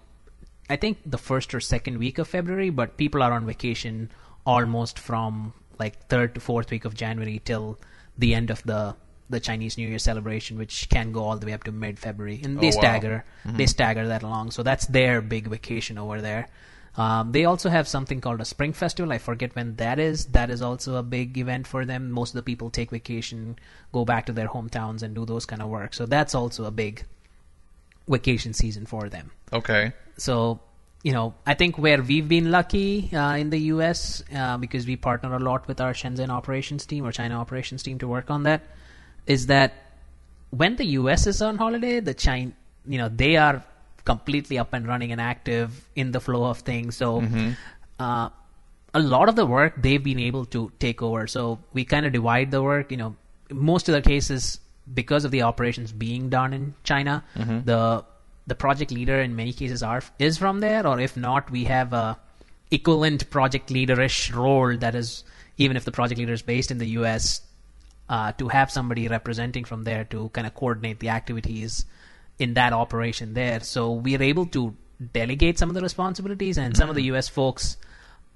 I 0.69 0.75
think 0.75 0.97
the 1.05 1.17
first 1.17 1.53
or 1.53 1.59
second 1.59 1.97
week 1.99 2.17
of 2.17 2.27
February, 2.27 2.69
but 2.69 2.97
people 2.97 3.23
are 3.23 3.31
on 3.31 3.45
vacation 3.45 4.11
almost 4.45 4.99
from 4.99 5.53
like 5.77 6.07
third 6.07 6.35
to 6.35 6.41
fourth 6.41 6.71
week 6.71 6.85
of 6.85 6.93
January 6.93 7.41
till 7.45 7.79
the 8.17 8.33
end 8.33 8.49
of 8.49 8.61
the 8.63 8.95
the 9.29 9.39
Chinese 9.39 9.77
New 9.77 9.87
Year 9.87 9.99
celebration, 9.99 10.57
which 10.57 10.89
can 10.89 11.11
go 11.11 11.23
all 11.23 11.37
the 11.37 11.45
way 11.45 11.53
up 11.53 11.63
to 11.65 11.71
mid 11.71 11.99
February, 11.99 12.41
and 12.43 12.59
they 12.59 12.67
Oh, 12.67 12.75
wow. 12.75 12.81
stagger 12.81 13.25
they 13.45 13.65
stagger 13.65 14.07
that 14.07 14.23
along. 14.23 14.51
So 14.51 14.63
that's 14.63 14.85
their 14.87 15.21
big 15.21 15.47
vacation 15.47 15.97
over 15.97 16.21
there. 16.21 16.47
Um, 16.97 17.31
they 17.31 17.45
also 17.45 17.69
have 17.69 17.87
something 17.87 18.19
called 18.19 18.41
a 18.41 18.45
spring 18.45 18.73
festival. 18.73 19.13
I 19.13 19.19
forget 19.19 19.55
when 19.55 19.75
that 19.75 19.99
is. 19.99 20.25
That 20.33 20.49
is 20.49 20.61
also 20.61 20.95
a 20.95 21.03
big 21.03 21.37
event 21.37 21.67
for 21.67 21.85
them. 21.85 22.11
Most 22.11 22.31
of 22.31 22.35
the 22.35 22.43
people 22.43 22.69
take 22.71 22.89
vacation, 22.91 23.57
go 23.93 24.03
back 24.03 24.25
to 24.25 24.33
their 24.33 24.47
hometowns, 24.47 25.03
and 25.03 25.13
do 25.15 25.23
those 25.25 25.45
kind 25.45 25.61
of 25.61 25.69
work. 25.69 25.93
So 25.93 26.05
that's 26.07 26.33
also 26.35 26.65
a 26.65 26.71
big 26.71 27.05
vacation 28.07 28.53
season 28.53 28.85
for 28.85 29.07
them. 29.07 29.31
Okay. 29.53 29.93
So, 30.17 30.59
you 31.03 31.13
know, 31.13 31.35
I 31.45 31.53
think 31.53 31.77
where 31.77 32.01
we've 32.01 32.27
been 32.27 32.51
lucky 32.51 33.09
uh, 33.15 33.35
in 33.35 33.51
the 33.51 33.59
US 33.73 34.23
uh, 34.35 34.57
because 34.57 34.85
we 34.87 34.95
partner 34.95 35.33
a 35.35 35.39
lot 35.39 35.67
with 35.67 35.79
our 35.79 35.93
Shenzhen 35.93 36.29
operations 36.29 36.85
team 36.85 37.05
or 37.05 37.11
China 37.11 37.39
operations 37.39 37.83
team 37.83 37.99
to 37.99 38.07
work 38.07 38.29
on 38.31 38.43
that 38.43 38.63
is 39.29 39.45
that 39.47 39.71
when 40.49 40.75
the 40.75 40.85
US 40.99 41.27
is 41.27 41.41
on 41.41 41.57
holiday, 41.57 41.99
the 42.01 42.13
China, 42.13 42.51
you 42.85 42.97
know, 42.97 43.07
they 43.07 43.37
are 43.37 43.63
completely 44.03 44.57
up 44.57 44.73
and 44.73 44.87
running 44.87 45.11
and 45.13 45.21
active 45.21 45.87
in 45.95 46.11
the 46.11 46.19
flow 46.19 46.43
of 46.45 46.59
things. 46.59 46.97
So, 46.97 47.21
uh, 47.99 48.29
a 48.93 48.99
lot 48.99 49.29
of 49.29 49.35
the 49.35 49.45
work 49.45 49.73
they've 49.77 50.03
been 50.03 50.19
able 50.19 50.45
to 50.45 50.71
take 50.79 51.01
over. 51.03 51.27
So 51.27 51.59
we 51.73 51.85
kind 51.85 52.05
of 52.07 52.11
divide 52.11 52.49
the 52.49 52.63
work. 52.63 52.89
You 52.91 52.97
know, 52.97 53.15
most 53.51 53.87
of 53.87 53.93
the 53.93 54.01
cases 54.01 54.59
because 54.91 55.25
of 55.25 55.31
the 55.31 55.43
operations 55.43 55.91
being 55.91 56.29
done 56.29 56.53
in 56.53 56.73
China, 56.83 57.23
the 57.65 58.03
the 58.47 58.55
project 58.55 58.91
leader 58.91 59.21
in 59.21 59.35
many 59.35 59.53
cases 59.53 59.83
are 59.83 60.01
is 60.17 60.39
from 60.39 60.59
there, 60.59 60.87
or 60.87 60.99
if 60.99 61.15
not, 61.15 61.51
we 61.51 61.65
have 61.65 61.93
a 61.93 62.17
equivalent 62.71 63.29
project 63.29 63.69
leaderish 63.69 64.33
role 64.35 64.75
that 64.77 64.95
is 64.95 65.23
even 65.57 65.77
if 65.77 65.85
the 65.85 65.91
project 65.91 66.17
leader 66.17 66.33
is 66.33 66.41
based 66.41 66.71
in 66.71 66.79
the 66.79 66.87
U.S. 67.01 67.41
Uh, 68.09 68.31
to 68.31 68.47
have 68.47 68.71
somebody 68.71 69.07
representing 69.07 69.63
from 69.63 69.83
there 69.83 70.03
to 70.03 70.29
kind 70.29 70.47
of 70.47 70.55
coordinate 70.55 70.99
the 70.99 71.09
activities 71.09 71.85
in 72.39 72.55
that 72.55 72.73
operation 72.73 73.35
there. 73.35 73.59
So 73.59 73.91
we 73.91 74.17
are 74.17 74.23
able 74.23 74.47
to 74.47 74.75
delegate 75.13 75.59
some 75.59 75.69
of 75.69 75.75
the 75.75 75.81
responsibilities, 75.81 76.57
and 76.57 76.75
some 76.75 76.89
of 76.89 76.95
the 76.95 77.03
U.S. 77.03 77.29
folks 77.29 77.77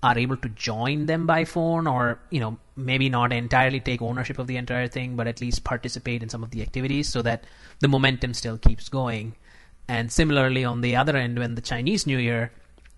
are 0.04 0.18
able 0.18 0.36
to 0.38 0.50
join 0.50 1.06
them 1.06 1.26
by 1.26 1.46
phone 1.46 1.88
or 1.88 2.20
you 2.30 2.40
know 2.40 2.58
maybe 2.76 3.08
not 3.10 3.32
entirely 3.32 3.80
take 3.80 4.02
ownership 4.02 4.38
of 4.38 4.48
the 4.48 4.58
entire 4.58 4.88
thing 4.88 5.16
but 5.16 5.28
at 5.28 5.40
least 5.40 5.64
participate 5.64 6.22
in 6.22 6.28
some 6.28 6.44
of 6.44 6.52
the 6.52 6.62
activities 6.62 7.08
so 7.08 7.22
that 7.22 7.46
the 7.80 7.88
momentum 7.88 8.34
still 8.34 8.58
keeps 8.58 8.90
going 8.90 9.34
and 9.88 10.12
similarly 10.12 10.66
on 10.66 10.82
the 10.82 10.96
other 10.96 11.16
end 11.16 11.40
when 11.40 11.56
the 11.56 11.62
chinese 11.62 12.06
new 12.06 12.18
year 12.18 12.52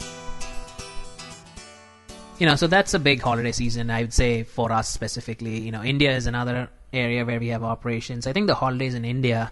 you 2.37 2.45
know 2.45 2.55
so 2.55 2.67
that's 2.67 2.93
a 2.93 2.99
big 2.99 3.21
holiday 3.21 3.51
season 3.51 3.89
i 3.89 4.01
would 4.01 4.13
say 4.13 4.43
for 4.43 4.71
us 4.71 4.89
specifically 4.89 5.59
you 5.59 5.71
know 5.71 5.83
india 5.83 6.15
is 6.15 6.27
another 6.27 6.69
area 6.91 7.23
where 7.23 7.39
we 7.39 7.47
have 7.47 7.63
operations 7.63 8.27
i 8.27 8.33
think 8.33 8.47
the 8.47 8.55
holidays 8.55 8.93
in 8.93 9.05
india 9.05 9.51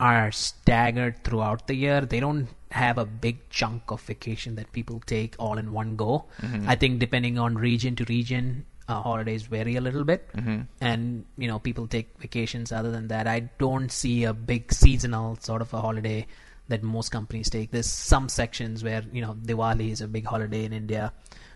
are 0.00 0.32
staggered 0.32 1.22
throughout 1.22 1.66
the 1.68 1.74
year. 1.74 2.00
They 2.00 2.18
don't 2.18 2.48
have 2.70 2.98
a 2.98 3.04
big 3.04 3.48
chunk 3.50 3.90
of 3.90 4.00
vacation 4.00 4.54
that 4.56 4.72
people 4.72 5.00
take 5.06 5.34
all 5.38 5.58
in 5.58 5.72
one 5.72 5.96
go. 5.96 6.24
Mm-hmm. 6.40 6.68
I 6.68 6.74
think 6.76 6.98
depending 6.98 7.38
on 7.38 7.56
region 7.56 7.94
to 7.96 8.04
region 8.04 8.64
uh, 8.88 9.02
holidays 9.02 9.42
vary 9.44 9.76
a 9.76 9.80
little 9.80 10.04
bit. 10.04 10.28
Mm-hmm. 10.34 10.62
And 10.80 11.24
you 11.36 11.46
know 11.46 11.58
people 11.58 11.86
take 11.86 12.18
vacations 12.18 12.72
other 12.72 12.90
than 12.90 13.08
that. 13.08 13.26
I 13.26 13.50
don't 13.58 13.92
see 13.92 14.24
a 14.24 14.32
big 14.32 14.72
seasonal 14.72 15.36
sort 15.40 15.62
of 15.62 15.72
a 15.74 15.80
holiday 15.80 16.26
that 16.68 16.82
most 16.82 17.10
companies 17.10 17.50
take. 17.50 17.70
There's 17.70 17.86
some 17.86 18.28
sections 18.28 18.82
where 18.82 19.04
you 19.12 19.20
know 19.20 19.34
diwali 19.34 19.90
is 19.90 20.00
a 20.00 20.08
big 20.08 20.24
holiday 20.24 20.64
in 20.64 20.72
india 20.72 21.12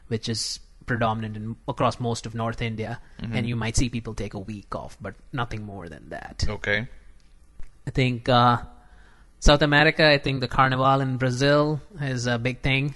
which 0.08 0.28
is 0.28 0.60
predominant 0.86 1.36
in, 1.36 1.56
across 1.66 1.98
most 1.98 2.26
of 2.26 2.34
North 2.34 2.60
India, 2.60 3.00
mm-hmm. 3.20 3.34
and 3.34 3.48
you 3.48 3.56
might 3.56 3.76
see 3.76 3.88
people 3.88 4.14
take 4.14 4.34
a 4.34 4.38
week 4.38 4.74
off, 4.74 4.96
but 5.00 5.14
nothing 5.32 5.64
more 5.64 5.88
than 5.88 6.10
that. 6.10 6.44
Okay. 6.48 6.86
I 7.86 7.90
think 7.90 8.28
uh, 8.28 8.58
South 9.40 9.62
America. 9.62 10.06
I 10.08 10.18
think 10.18 10.40
the 10.40 10.48
Carnival 10.48 11.00
in 11.00 11.16
Brazil 11.16 11.80
is 12.00 12.26
a 12.26 12.38
big 12.38 12.60
thing. 12.60 12.94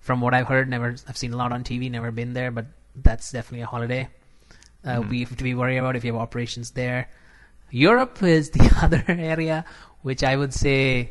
From 0.00 0.20
what 0.20 0.34
I've 0.34 0.46
heard, 0.46 0.68
never 0.68 0.94
I've 1.08 1.16
seen 1.16 1.32
a 1.32 1.36
lot 1.36 1.52
on 1.52 1.64
TV. 1.64 1.90
Never 1.90 2.10
been 2.12 2.32
there, 2.32 2.50
but 2.50 2.66
that's 2.94 3.32
definitely 3.32 3.62
a 3.62 3.66
holiday. 3.66 4.08
Uh, 4.84 5.02
We 5.08 5.20
have 5.20 5.36
to 5.36 5.44
be 5.44 5.54
worried 5.54 5.78
about 5.78 5.96
if 5.96 6.04
you 6.04 6.12
have 6.12 6.20
operations 6.20 6.70
there. 6.70 7.08
Europe 7.70 8.22
is 8.22 8.50
the 8.56 8.72
other 8.80 9.04
area, 9.08 9.64
which 10.02 10.22
I 10.22 10.36
would 10.36 10.54
say, 10.54 11.10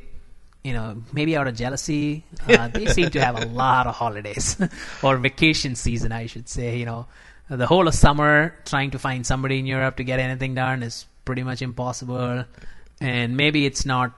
you 0.64 0.74
know, 0.74 1.04
maybe 1.12 1.36
out 1.36 1.48
of 1.48 1.56
jealousy, 1.56 2.24
uh, 2.48 2.70
they 2.70 2.86
seem 2.98 3.12
to 3.12 3.22
have 3.22 3.42
a 3.42 3.46
lot 3.46 3.86
of 3.86 3.96
holidays 3.96 4.58
or 5.04 5.18
vacation 5.18 5.76
season, 5.76 6.12
I 6.12 6.26
should 6.28 6.48
say. 6.48 6.78
You 6.80 6.86
know, 6.86 7.08
the 7.50 7.68
whole 7.68 7.88
of 7.88 7.94
summer 7.94 8.56
trying 8.66 8.92
to 8.92 9.00
find 9.00 9.26
somebody 9.26 9.60
in 9.60 9.66
Europe 9.66 9.98
to 9.98 10.04
get 10.04 10.20
anything 10.20 10.56
done 10.56 10.82
is 10.82 11.06
pretty 11.26 11.44
much 11.44 11.62
impossible. 11.62 12.46
And 13.02 13.36
maybe 13.38 13.66
it's 13.66 13.86
not 13.86 14.14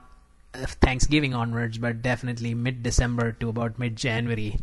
uh, 0.54 0.66
Thanksgiving 0.66 1.34
onwards, 1.34 1.78
but 1.78 2.02
definitely 2.02 2.54
mid 2.54 2.82
December 2.82 3.32
to 3.32 3.48
about 3.48 3.78
mid 3.78 3.96
January. 3.96 4.58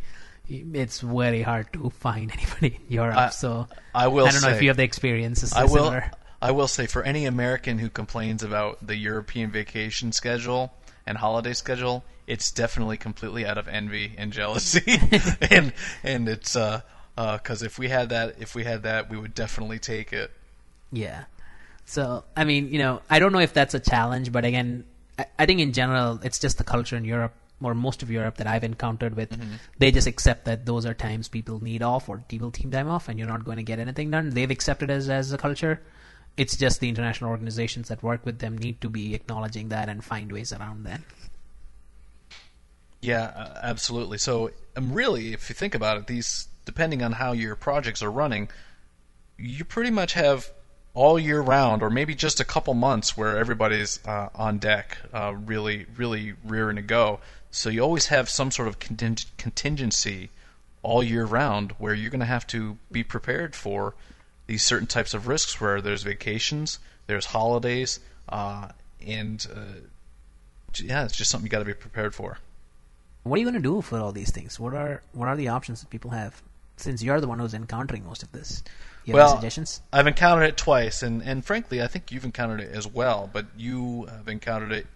It's 0.47 0.99
very 1.01 1.41
hard 1.41 1.73
to 1.73 1.89
find 1.89 2.31
anybody 2.37 2.79
in 2.87 2.93
Europe. 2.93 3.17
I- 3.17 3.29
so 3.29 3.67
I 3.93 4.07
will 4.07 4.27
I 4.27 4.31
don't 4.31 4.41
know 4.41 4.49
if 4.49 4.61
you 4.61 4.69
have 4.69 4.77
the 4.77 4.83
experiences. 4.83 5.53
I 5.53 5.63
will. 5.63 5.75
similar. 5.85 6.11
I 6.41 6.51
will 6.51 6.67
say 6.67 6.85
for 6.85 7.01
any 7.01 7.25
American 7.25 7.79
who 7.79 7.89
complains 7.89 8.43
about 8.43 8.85
the 8.85 8.95
European 8.95 9.49
vacation 9.51 10.11
schedule 10.11 10.73
and 11.07 11.17
holiday 11.17 11.53
schedule, 11.53 12.03
it's 12.27 12.51
definitely 12.51 12.97
completely 12.97 13.45
out 13.45 13.57
of 13.57 13.67
envy 13.67 14.13
and 14.17 14.31
jealousy, 14.31 14.83
and 15.49 15.73
and 16.03 16.29
it's 16.29 16.55
uh 16.55 16.81
because 17.17 17.63
if 17.63 17.79
we 17.79 17.87
had 17.89 18.09
that, 18.09 18.35
if 18.39 18.53
we 18.55 18.63
had 18.65 18.83
that, 18.83 19.09
we 19.09 19.17
would 19.17 19.33
definitely 19.33 19.79
take 19.79 20.11
it. 20.13 20.31
Yeah. 20.91 21.23
So, 21.85 22.23
I 22.35 22.43
mean, 22.43 22.69
you 22.69 22.79
know, 22.79 23.01
I 23.09 23.19
don't 23.19 23.31
know 23.31 23.39
if 23.39 23.53
that's 23.53 23.73
a 23.73 23.79
challenge, 23.79 24.31
but 24.31 24.43
again, 24.43 24.85
I, 25.17 25.25
I 25.39 25.45
think 25.45 25.59
in 25.59 25.71
general, 25.71 26.19
it's 26.23 26.39
just 26.39 26.57
the 26.57 26.63
culture 26.63 26.97
in 26.97 27.05
Europe 27.05 27.33
or 27.61 27.73
most 27.73 28.03
of 28.03 28.11
Europe 28.11 28.37
that 28.37 28.47
I've 28.47 28.63
encountered 28.63 29.15
with, 29.15 29.37
they 29.77 29.91
just 29.91 30.07
accept 30.07 30.45
that 30.45 30.65
those 30.65 30.85
are 30.85 30.93
times 30.93 31.27
people 31.27 31.63
need 31.63 31.81
off 31.81 32.09
or 32.09 32.17
people 32.27 32.51
team 32.51 32.69
time 32.69 32.89
off, 32.89 33.07
and 33.07 33.17
you're 33.17 33.27
not 33.27 33.45
going 33.45 33.57
to 33.57 33.63
get 33.63 33.79
anything 33.79 34.11
done. 34.11 34.31
They've 34.31 34.51
accepted 34.51 34.91
as 34.91 35.09
as 35.09 35.31
a 35.31 35.37
culture. 35.37 35.81
It's 36.37 36.57
just 36.57 36.81
the 36.81 36.89
international 36.89 37.29
organizations 37.29 37.87
that 37.87 38.03
work 38.03 38.25
with 38.25 38.39
them 38.39 38.57
need 38.57 38.81
to 38.81 38.89
be 38.89 39.15
acknowledging 39.15 39.69
that 39.69 39.87
and 39.87 40.03
find 40.03 40.31
ways 40.31 40.51
around 40.51 40.83
that. 40.85 40.99
Yeah, 43.01 43.31
uh, 43.35 43.59
absolutely. 43.63 44.17
So, 44.17 44.51
um, 44.75 44.91
really, 44.91 45.31
if 45.31 45.49
you 45.49 45.55
think 45.55 45.75
about 45.75 45.97
it, 45.97 46.07
these 46.07 46.47
depending 46.65 47.01
on 47.03 47.13
how 47.13 47.31
your 47.31 47.55
projects 47.55 48.03
are 48.03 48.11
running, 48.11 48.49
you 49.37 49.63
pretty 49.63 49.91
much 49.91 50.13
have 50.13 50.51
all 50.95 51.19
year 51.19 51.41
round, 51.41 51.83
or 51.83 51.89
maybe 51.89 52.15
just 52.15 52.39
a 52.39 52.45
couple 52.45 52.73
months 52.73 53.15
where 53.15 53.37
everybody's 53.37 53.99
uh, 54.07 54.29
on 54.33 54.57
deck, 54.57 54.97
uh, 55.13 55.33
really, 55.35 55.85
really 55.97 56.33
rearing 56.43 56.77
to 56.77 56.81
go. 56.81 57.19
So 57.51 57.69
you 57.69 57.81
always 57.81 58.07
have 58.07 58.29
some 58.29 58.49
sort 58.49 58.67
of 58.67 58.79
conting- 58.79 59.17
contingency 59.37 60.29
all 60.81 61.03
year 61.03 61.25
round 61.25 61.73
where 61.73 61.93
you're 61.93 62.09
going 62.09 62.19
to 62.21 62.25
have 62.25 62.47
to 62.47 62.77
be 62.91 63.03
prepared 63.03 63.55
for 63.55 63.93
these 64.47 64.63
certain 64.63 64.87
types 64.87 65.13
of 65.13 65.27
risks, 65.27 65.59
where 65.59 65.81
there's 65.81 66.03
vacations, 66.03 66.79
there's 67.07 67.25
holidays, 67.25 67.99
uh, 68.29 68.69
and 69.05 69.47
uh, 69.53 69.79
yeah, 70.75 71.03
it's 71.03 71.15
just 71.15 71.29
something 71.29 71.45
you 71.45 71.51
got 71.51 71.59
to 71.59 71.65
be 71.65 71.73
prepared 71.73 72.15
for. 72.15 72.37
What 73.23 73.37
are 73.37 73.39
you 73.39 73.45
going 73.45 73.55
to 73.55 73.59
do 73.59 73.81
for 73.81 73.99
all 73.99 74.11
these 74.11 74.31
things? 74.31 74.59
What 74.59 74.73
are 74.73 75.01
what 75.13 75.27
are 75.27 75.35
the 75.35 75.47
options 75.47 75.81
that 75.81 75.89
people 75.89 76.11
have? 76.11 76.41
Since 76.77 77.01
you're 77.01 77.19
the 77.19 77.27
one 77.27 77.39
who's 77.39 77.53
encountering 77.53 78.05
most 78.05 78.21
of 78.21 78.31
this, 78.31 78.63
you 79.05 79.13
Well, 79.13 79.35
suggestions? 79.35 79.81
I've 79.93 80.07
encountered 80.07 80.45
it 80.45 80.57
twice, 80.57 81.03
and, 81.03 81.21
and 81.21 81.45
frankly, 81.45 81.81
I 81.81 81.87
think 81.87 82.11
you've 82.11 82.25
encountered 82.25 82.59
it 82.59 82.71
as 82.71 82.87
well. 82.87 83.29
But 83.31 83.45
you 83.55 84.05
have 84.05 84.27
encountered 84.27 84.71
it 84.71 84.87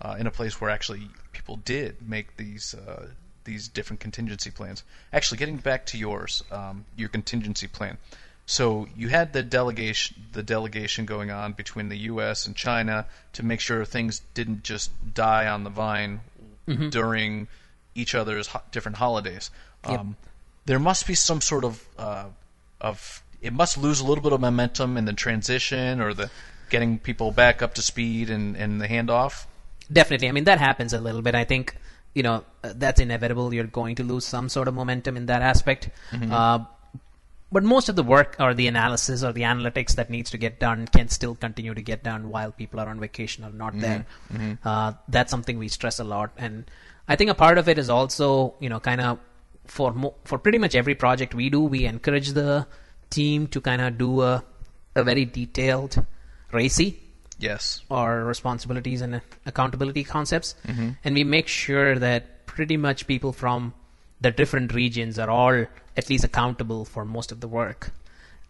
uh, 0.00 0.16
in 0.18 0.26
a 0.26 0.30
place 0.30 0.60
where 0.60 0.70
actually 0.70 1.10
people 1.32 1.56
did 1.56 2.08
make 2.08 2.36
these 2.36 2.74
uh, 2.74 3.08
these 3.44 3.68
different 3.68 4.00
contingency 4.00 4.50
plans. 4.50 4.82
Actually, 5.12 5.38
getting 5.38 5.58
back 5.58 5.86
to 5.86 5.98
yours, 5.98 6.42
um, 6.50 6.84
your 6.96 7.08
contingency 7.08 7.66
plan. 7.66 7.98
So 8.46 8.88
you 8.96 9.08
had 9.08 9.32
the 9.32 9.42
delegation 9.42 10.16
the 10.32 10.42
delegation 10.42 11.04
going 11.04 11.30
on 11.30 11.52
between 11.52 11.88
the 11.88 11.98
U.S. 12.10 12.46
and 12.46 12.56
China 12.56 13.06
to 13.34 13.44
make 13.44 13.60
sure 13.60 13.84
things 13.84 14.22
didn't 14.34 14.62
just 14.62 14.90
die 15.14 15.46
on 15.46 15.64
the 15.64 15.70
vine 15.70 16.20
during 16.90 17.48
each 17.94 18.14
other's 18.14 18.48
ho- 18.48 18.62
different 18.72 18.98
holidays. 18.98 19.50
Yep. 19.88 20.00
Um, 20.00 20.16
there 20.64 20.78
must 20.78 21.06
be 21.06 21.14
some 21.14 21.40
sort 21.40 21.64
of 21.64 21.84
uh, 21.98 22.26
of 22.80 23.22
it 23.40 23.52
must 23.52 23.78
lose 23.78 24.00
a 24.00 24.06
little 24.06 24.22
bit 24.22 24.32
of 24.32 24.40
momentum 24.40 24.96
in 24.96 25.04
the 25.04 25.12
transition 25.12 26.00
or 26.00 26.14
the 26.14 26.30
getting 26.70 26.98
people 26.98 27.30
back 27.30 27.62
up 27.62 27.74
to 27.74 27.82
speed 27.82 28.30
and, 28.30 28.56
and 28.56 28.80
the 28.80 28.88
handoff. 28.88 29.46
Definitely. 29.92 30.28
I 30.28 30.32
mean, 30.32 30.44
that 30.44 30.58
happens 30.58 30.92
a 30.92 31.00
little 31.00 31.22
bit. 31.22 31.34
I 31.34 31.44
think, 31.44 31.76
you 32.14 32.22
know, 32.22 32.44
uh, 32.64 32.72
that's 32.74 33.00
inevitable. 33.00 33.54
You're 33.54 33.64
going 33.64 33.96
to 33.96 34.02
lose 34.02 34.24
some 34.24 34.48
sort 34.48 34.66
of 34.68 34.74
momentum 34.74 35.16
in 35.16 35.26
that 35.26 35.42
aspect. 35.42 35.90
Uh, 36.32 36.64
but 37.52 37.62
most 37.62 37.88
of 37.88 37.94
the 37.94 38.02
work 38.02 38.34
or 38.40 38.54
the 38.54 38.66
analysis 38.66 39.22
or 39.22 39.32
the 39.32 39.42
analytics 39.42 39.94
that 39.94 40.10
needs 40.10 40.30
to 40.30 40.38
get 40.38 40.58
done 40.58 40.88
can 40.88 41.08
still 41.08 41.36
continue 41.36 41.72
to 41.72 41.82
get 41.82 42.02
done 42.02 42.30
while 42.30 42.50
people 42.50 42.80
are 42.80 42.88
on 42.88 42.98
vacation 42.98 43.44
or 43.44 43.50
not 43.50 43.78
there. 43.78 44.06
Uh, 44.64 44.92
that's 45.08 45.30
something 45.30 45.56
we 45.56 45.68
stress 45.68 46.00
a 46.00 46.04
lot. 46.04 46.32
And 46.36 46.68
I 47.06 47.14
think 47.14 47.30
a 47.30 47.34
part 47.34 47.58
of 47.58 47.68
it 47.68 47.78
is 47.78 47.88
also, 47.88 48.56
you 48.58 48.68
know, 48.68 48.80
kind 48.80 49.00
of 49.00 49.20
for 49.66 49.92
mo- 49.92 50.14
for 50.24 50.38
pretty 50.38 50.58
much 50.58 50.74
every 50.74 50.96
project 50.96 51.34
we 51.34 51.48
do, 51.48 51.60
we 51.60 51.86
encourage 51.86 52.30
the 52.30 52.66
team 53.10 53.46
to 53.48 53.60
kind 53.60 53.80
of 53.82 53.98
do 53.98 54.22
a, 54.22 54.44
a 54.94 55.04
very 55.04 55.24
detailed 55.24 56.04
RACI 56.52 56.96
Yes. 57.38 57.82
our 57.90 58.24
responsibilities 58.24 59.02
and 59.02 59.20
accountability 59.44 60.04
concepts, 60.04 60.54
and 61.04 61.14
we 61.14 61.22
make 61.22 61.48
sure 61.48 61.98
that 61.98 62.46
pretty 62.46 62.78
much 62.78 63.06
people 63.06 63.32
from 63.34 63.74
the 64.22 64.30
different 64.30 64.72
regions 64.72 65.18
are 65.18 65.28
all 65.28 65.66
at 65.96 66.08
least 66.08 66.24
accountable 66.24 66.86
for 66.86 67.04
most 67.04 67.32
of 67.32 67.40
the 67.40 67.48
work. 67.48 67.92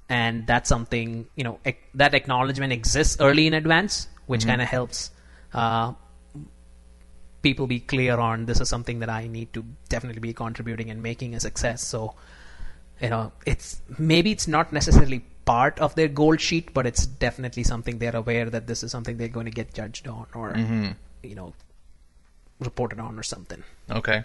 And 0.08 0.46
that's 0.46 0.68
something 0.68 1.26
you 1.34 1.42
know 1.42 1.58
ec- 1.64 1.90
that 1.94 2.14
acknowledgement 2.14 2.72
exists 2.72 3.16
early 3.18 3.48
in 3.48 3.54
advance, 3.54 4.06
which 4.26 4.46
kind 4.46 4.62
of 4.62 4.68
helps 4.68 5.10
uh, 5.52 5.92
people 7.42 7.66
be 7.66 7.80
clear 7.80 8.16
on 8.18 8.46
this 8.46 8.60
is 8.60 8.68
something 8.68 9.00
that 9.00 9.08
I 9.10 9.26
need 9.26 9.52
to 9.54 9.64
definitely 9.88 10.20
be 10.20 10.32
contributing 10.32 10.90
and 10.90 11.02
making 11.02 11.34
a 11.34 11.40
success. 11.40 11.82
So 11.82 12.14
you 13.00 13.08
know 13.10 13.32
it's 13.44 13.80
maybe 13.98 14.30
it's 14.30 14.48
not 14.48 14.72
necessarily 14.72 15.20
part 15.44 15.78
of 15.78 15.94
their 15.94 16.08
goal 16.08 16.36
sheet 16.36 16.72
but 16.74 16.86
it's 16.86 17.06
definitely 17.06 17.62
something 17.62 17.98
they're 17.98 18.16
aware 18.16 18.48
that 18.50 18.66
this 18.66 18.82
is 18.82 18.90
something 18.90 19.16
they're 19.16 19.28
going 19.28 19.46
to 19.46 19.52
get 19.52 19.72
judged 19.74 20.08
on 20.08 20.26
or 20.34 20.52
mm-hmm. 20.52 20.90
you 21.22 21.34
know 21.34 21.52
reported 22.60 22.98
on 22.98 23.18
or 23.18 23.22
something 23.22 23.62
Okay. 23.90 24.24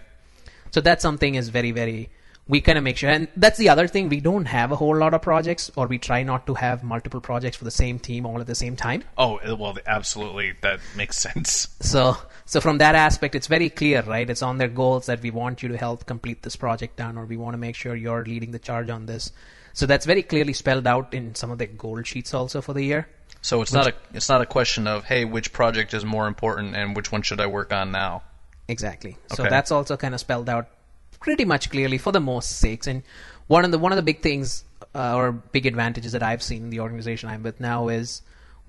so 0.71 0.81
that's 0.81 1.01
something 1.01 1.35
is 1.35 1.49
very 1.49 1.71
very 1.71 2.09
we 2.47 2.59
kind 2.59 2.77
of 2.77 2.83
make 2.83 2.97
sure 2.97 3.09
and 3.09 3.27
that's 3.37 3.57
the 3.59 3.69
other 3.69 3.87
thing 3.87 4.09
we 4.09 4.19
don't 4.19 4.45
have 4.45 4.71
a 4.71 4.75
whole 4.75 4.97
lot 4.97 5.13
of 5.13 5.21
projects 5.21 5.69
or 5.75 5.85
we 5.87 5.97
try 5.99 6.23
not 6.23 6.47
to 6.47 6.53
have 6.55 6.83
multiple 6.83 7.21
projects 7.21 7.55
for 7.57 7.65
the 7.65 7.71
same 7.71 7.99
team 7.99 8.25
all 8.25 8.39
at 8.39 8.47
the 8.47 8.55
same 8.55 8.75
time 8.75 9.03
Oh 9.17 9.39
well, 9.55 9.77
absolutely. 9.85 10.53
That 10.61 10.79
makes 10.95 11.17
sense. 11.27 11.67
so 11.81 12.17
so 12.51 12.61
from 12.65 12.77
that 12.79 12.95
aspect 12.95 13.35
it's 13.35 13.47
very 13.47 13.69
clear 13.69 14.01
right 14.03 14.29
it's 14.29 14.41
on 14.41 14.57
their 14.57 14.73
goals 14.81 15.05
that 15.05 15.21
we 15.21 15.31
want 15.31 15.63
you 15.63 15.69
to 15.69 15.77
help 15.77 16.05
complete 16.05 16.41
this 16.43 16.55
project 16.55 16.97
done 16.97 17.17
or 17.17 17.25
we 17.25 17.37
want 17.37 17.53
to 17.53 17.57
make 17.57 17.75
sure 17.75 17.95
you're 17.95 18.25
leading 18.25 18.51
the 18.51 18.59
charge 18.59 18.89
on 18.89 19.05
this 19.05 19.31
so 19.73 19.85
that's 19.85 20.05
very 20.05 20.21
clearly 20.21 20.53
spelled 20.53 20.85
out 20.85 21.13
in 21.13 21.33
some 21.35 21.51
of 21.51 21.57
the 21.57 21.65
goal 21.65 22.01
sheets 22.03 22.33
also 22.33 22.61
for 22.61 22.73
the 22.73 22.83
year 22.83 23.07
So 23.41 23.61
it's 23.61 23.73
not 23.73 23.87
a 23.87 23.93
it's 24.13 24.29
not 24.29 24.41
a 24.41 24.45
question 24.45 24.87
of 24.87 25.05
hey, 25.05 25.25
which 25.25 25.51
project 25.51 25.93
is 25.93 26.05
more 26.05 26.27
important 26.27 26.75
and 26.75 26.95
which 26.95 27.11
one 27.11 27.23
should 27.23 27.41
I 27.41 27.47
work 27.47 27.73
on 27.73 27.91
now. 27.91 28.21
Exactly. 28.67 29.17
Okay. 29.31 29.35
So 29.35 29.43
that's 29.43 29.71
also 29.71 29.97
kind 29.97 30.13
of 30.13 30.19
spelled 30.19 30.47
out 30.47 30.69
pretty 31.19 31.45
much 31.45 31.69
clearly 31.69 31.97
for 31.97 32.11
the 32.11 32.19
most 32.19 32.59
sakes. 32.59 32.87
And 32.87 33.03
one 33.47 33.65
of 33.65 33.71
the 33.71 33.79
one 33.79 33.91
of 33.91 33.95
the 33.95 34.03
big 34.03 34.21
things 34.21 34.63
uh, 34.93 35.15
or 35.15 35.31
big 35.31 35.65
advantages 35.65 36.11
that 36.11 36.23
I've 36.23 36.43
seen 36.43 36.63
in 36.63 36.69
the 36.69 36.79
organization 36.81 37.29
I'm 37.29 37.43
with 37.43 37.59
now 37.59 37.87
is 37.87 38.21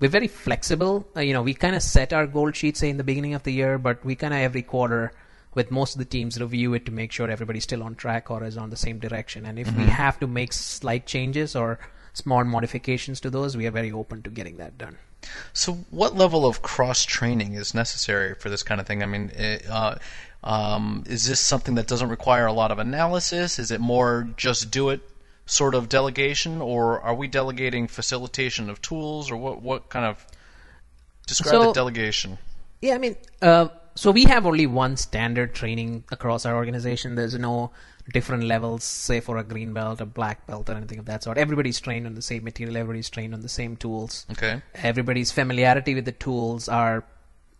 we're 0.03 0.09
very 0.09 0.27
flexible. 0.27 1.07
Uh, 1.15 1.21
you 1.21 1.31
know, 1.31 1.41
we 1.41 1.53
kind 1.53 1.77
of 1.77 1.81
set 1.81 2.11
our 2.11 2.27
goal 2.27 2.51
sheet 2.51 2.75
say 2.75 2.89
in 2.89 2.97
the 2.97 3.05
beginning 3.05 3.35
of 3.35 3.43
the 3.43 3.53
year, 3.53 3.77
but 3.77 4.03
we 4.03 4.15
kind 4.15 4.33
of 4.33 4.41
every 4.41 4.61
quarter 4.61 5.13
with 5.53 5.71
most 5.71 5.95
of 5.95 5.99
the 5.99 6.03
teams 6.03 6.37
review 6.41 6.73
it 6.73 6.85
to 6.85 6.91
make 6.91 7.09
sure 7.09 7.29
everybody's 7.29 7.63
still 7.63 7.81
on 7.81 7.95
track 7.95 8.29
or 8.29 8.43
is 8.43 8.57
on 8.57 8.69
the 8.69 8.75
same 8.75 8.99
direction. 8.99 9.45
And 9.45 9.57
if 9.57 9.73
we 9.77 9.85
have 9.85 10.19
to 10.19 10.27
make 10.27 10.51
slight 10.51 11.05
changes 11.05 11.55
or 11.55 11.79
small 12.11 12.43
modifications 12.43 13.21
to 13.21 13.29
those, 13.29 13.55
we 13.55 13.65
are 13.65 13.71
very 13.71 13.93
open 13.93 14.21
to 14.23 14.29
getting 14.29 14.57
that 14.57 14.77
done. 14.77 14.97
So, 15.53 15.85
what 15.89 16.17
level 16.17 16.45
of 16.45 16.61
cross 16.61 17.05
training 17.05 17.53
is 17.53 17.73
necessary 17.73 18.35
for 18.35 18.49
this 18.49 18.61
kind 18.61 18.81
of 18.81 18.87
thing? 18.87 19.03
I 19.03 19.05
mean, 19.05 19.31
it, 19.33 19.65
uh, 19.69 19.95
um, 20.43 21.05
is 21.07 21.25
this 21.29 21.39
something 21.39 21.75
that 21.75 21.87
doesn't 21.87 22.09
require 22.09 22.45
a 22.45 22.51
lot 22.51 22.71
of 22.71 22.79
analysis? 22.79 23.57
Is 23.57 23.71
it 23.71 23.79
more 23.79 24.27
just 24.35 24.69
do 24.69 24.89
it 24.89 24.99
sort 25.45 25.75
of 25.75 25.89
delegation, 25.89 26.61
or 26.61 27.01
are 27.01 27.13
we 27.15 27.27
delegating 27.27 27.87
facilitation 27.87 28.69
of 28.69 28.81
tools, 28.81 29.29
or 29.31 29.35
what? 29.37 29.61
What 29.61 29.89
kind 29.89 30.05
of 30.05 30.25
describe 31.27 31.51
So- 31.53 31.63
the 31.67 31.73
delegation? 31.73 32.37
Yeah, 32.81 32.95
I 32.95 32.97
mean, 32.97 33.15
uh, 33.41 33.67
so 33.95 34.11
we 34.11 34.25
have 34.25 34.45
only 34.45 34.67
one 34.67 34.97
standard 34.97 35.53
training 35.55 36.03
across 36.11 36.45
our 36.45 36.55
organization. 36.55 37.15
There's 37.15 37.37
no 37.37 37.71
different 38.11 38.43
levels, 38.43 38.83
say 38.83 39.21
for 39.21 39.37
a 39.37 39.43
green 39.43 39.71
belt, 39.71 40.01
a 40.01 40.05
black 40.05 40.45
belt, 40.47 40.69
or 40.69 40.73
anything 40.73 40.99
of 40.99 41.05
that 41.05 41.23
sort. 41.23 41.37
Everybody's 41.37 41.79
trained 41.79 42.05
on 42.05 42.15
the 42.15 42.21
same 42.21 42.43
material. 42.43 42.75
Everybody's 42.75 43.09
trained 43.09 43.33
on 43.33 43.39
the 43.39 43.47
same 43.47 43.77
tools. 43.77 44.25
Okay. 44.31 44.61
Everybody's 44.75 45.31
familiarity 45.31 45.95
with 45.95 46.03
the 46.03 46.11
tools 46.11 46.67
are, 46.67 47.05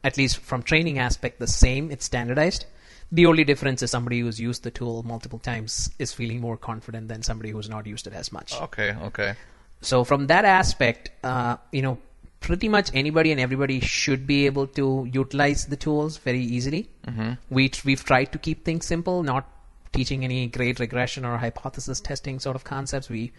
at 0.04 0.18
least 0.18 0.38
from 0.40 0.62
training 0.64 1.00
aspect, 1.00 1.40
the 1.40 1.48
same. 1.48 1.90
It's 1.92 2.04
standardized. 2.04 2.66
The 3.14 3.28
only 3.28 3.44
difference 3.44 3.84
is 3.84 3.92
somebody 3.92 4.22
who's 4.22 4.40
used 4.40 4.64
the 4.64 4.72
tool 4.72 5.04
multiple 5.04 5.38
times 5.38 5.92
is 6.00 6.12
feeling 6.12 6.42
more 6.42 6.58
confident 6.58 7.10
than 7.10 7.22
somebody 7.22 7.52
who's 7.52 7.70
not 7.70 7.86
used 7.86 8.08
it 8.08 8.14
as 8.14 8.32
much. 8.32 8.60
Okay. 8.60 8.96
Okay. 9.04 9.36
So 9.82 10.04
from 10.04 10.26
that 10.28 10.46
aspect, 10.46 11.12
uh, 11.24 11.58
you 11.72 11.84
know, 11.84 12.00
pretty 12.40 12.68
much 12.68 12.90
anybody 12.96 13.32
and 13.32 13.40
everybody 13.40 13.80
should 13.82 14.26
be 14.26 14.48
able 14.48 14.66
to 14.66 15.08
utilize 15.14 15.68
the 15.68 15.78
tools 15.78 16.18
very 16.18 16.42
easily. 16.42 16.90
Mm-hmm. 17.08 17.34
We 17.52 17.72
we've 17.86 18.04
tried 18.04 18.32
to 18.32 18.40
keep 18.40 18.66
things 18.66 18.88
simple, 18.88 19.22
not 19.22 19.48
teaching 19.92 20.24
any 20.24 20.48
great 20.48 20.80
regression 20.80 21.24
or 21.24 21.38
hypothesis 21.38 22.00
testing 22.00 22.40
sort 22.40 22.56
of 22.56 22.64
concepts. 22.64 23.10
We 23.10 23.32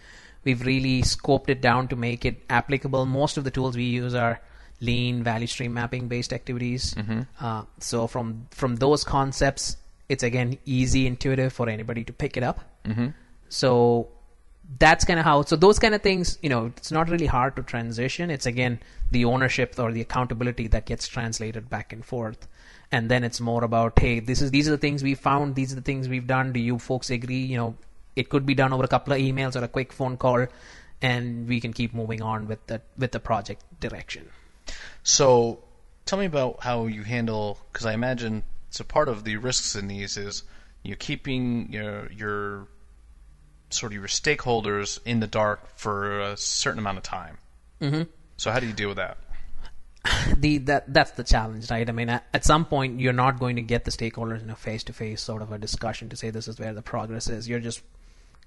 we've 0.45 0.65
really 0.65 1.01
scoped 1.01 1.49
it 1.49 1.59
down 1.59 1.89
to 1.89 1.97
make 1.97 2.23
it 2.23 2.43
applicable. 2.49 3.05
Most 3.05 3.35
of 3.37 3.43
the 3.43 3.51
tools 3.51 3.75
we 3.75 3.83
use 3.83 4.15
are 4.15 4.39
lean 4.81 5.23
value 5.23 5.47
stream 5.47 5.73
mapping 5.73 6.07
based 6.07 6.33
activities. 6.33 6.93
Uh, 7.39 7.63
so 7.79 8.07
from 8.07 8.47
from 8.51 8.75
those 8.77 9.03
concepts, 9.03 9.77
it's 10.09 10.23
again 10.23 10.57
easy, 10.65 11.07
intuitive 11.07 11.53
for 11.53 11.69
anybody 11.69 12.03
to 12.03 12.13
pick 12.13 12.37
it 12.37 12.43
up. 12.43 12.59
So 13.49 14.09
that's 14.79 15.05
kind 15.05 15.19
of 15.19 15.25
how 15.25 15.43
so 15.43 15.55
those 15.55 15.77
kind 15.77 15.93
of 15.93 16.01
things 16.01 16.39
you 16.41 16.49
know 16.49 16.65
it's 16.77 16.91
not 16.91 17.09
really 17.09 17.27
hard 17.27 17.55
to 17.55 17.63
transition. 17.63 18.29
It's 18.29 18.45
again 18.45 18.79
the 19.11 19.25
ownership 19.25 19.75
or 19.77 19.91
the 19.91 20.01
accountability 20.01 20.67
that 20.67 20.85
gets 20.85 21.07
translated 21.07 21.69
back 21.69 21.93
and 21.93 22.03
forth. 22.03 22.47
And 22.91 23.09
then 23.09 23.23
it's 23.23 23.39
more 23.39 23.63
about 23.63 23.99
hey 23.99 24.19
this 24.19 24.41
is 24.41 24.51
these 24.51 24.67
are 24.67 24.71
the 24.71 24.77
things 24.77 25.03
we 25.03 25.15
found 25.15 25.55
these 25.55 25.71
are 25.71 25.75
the 25.75 25.81
things 25.81 26.09
we've 26.09 26.27
done. 26.27 26.53
Do 26.53 26.59
you 26.59 26.79
folks 26.79 27.09
agree? 27.09 27.45
You 27.45 27.57
know 27.57 27.75
it 28.15 28.29
could 28.29 28.45
be 28.45 28.55
done 28.55 28.73
over 28.73 28.83
a 28.83 28.87
couple 28.87 29.13
of 29.13 29.19
emails 29.19 29.59
or 29.59 29.63
a 29.63 29.67
quick 29.67 29.91
phone 29.93 30.17
call 30.17 30.47
and 31.01 31.47
we 31.47 31.59
can 31.59 31.73
keep 31.73 31.93
moving 31.93 32.21
on 32.21 32.47
with 32.47 32.65
the 32.67 32.81
with 32.97 33.11
the 33.11 33.19
project 33.19 33.63
direction 33.79 34.25
So, 35.03 35.63
tell 36.05 36.19
me 36.19 36.25
about 36.25 36.61
how 36.61 36.87
you 36.87 37.03
handle 37.03 37.59
because 37.71 37.85
I 37.85 37.93
imagine 37.93 38.43
so 38.69 38.83
part 38.83 39.07
of 39.07 39.23
the 39.23 39.37
risks 39.37 39.75
in 39.75 39.87
these 39.87 40.17
is 40.17 40.43
you 40.83 40.91
know, 40.91 40.97
keeping 40.99 41.71
your 41.71 42.11
your 42.11 42.67
sort 43.69 43.91
of 43.91 43.97
your 43.97 44.07
stakeholders 44.07 44.99
in 45.05 45.19
the 45.19 45.27
dark 45.27 45.77
for 45.77 46.21
a 46.21 46.37
certain 46.37 46.79
amount 46.79 46.97
of 46.97 47.03
time. 47.03 47.37
Mm-hmm. 47.81 48.03
So 48.37 48.51
how 48.51 48.59
do 48.59 48.67
you 48.67 48.73
deal 48.73 48.89
with 48.89 48.97
that? 48.97 49.17
the 50.37 50.59
that 50.59 50.93
that's 50.93 51.11
the 51.11 51.23
challenge, 51.23 51.71
right? 51.71 51.87
I 51.87 51.91
mean, 51.91 52.09
at, 52.09 52.25
at 52.33 52.45
some 52.45 52.65
point, 52.65 52.99
you're 52.99 53.13
not 53.13 53.39
going 53.39 53.55
to 53.55 53.61
get 53.61 53.85
the 53.85 53.91
stakeholders 53.91 54.41
in 54.43 54.49
a 54.49 54.55
face-to-face 54.55 55.21
sort 55.21 55.41
of 55.41 55.51
a 55.51 55.57
discussion 55.57 56.09
to 56.09 56.15
say 56.15 56.29
this 56.29 56.47
is 56.47 56.59
where 56.59 56.73
the 56.73 56.81
progress 56.81 57.29
is. 57.29 57.49
You're 57.49 57.59
just 57.59 57.81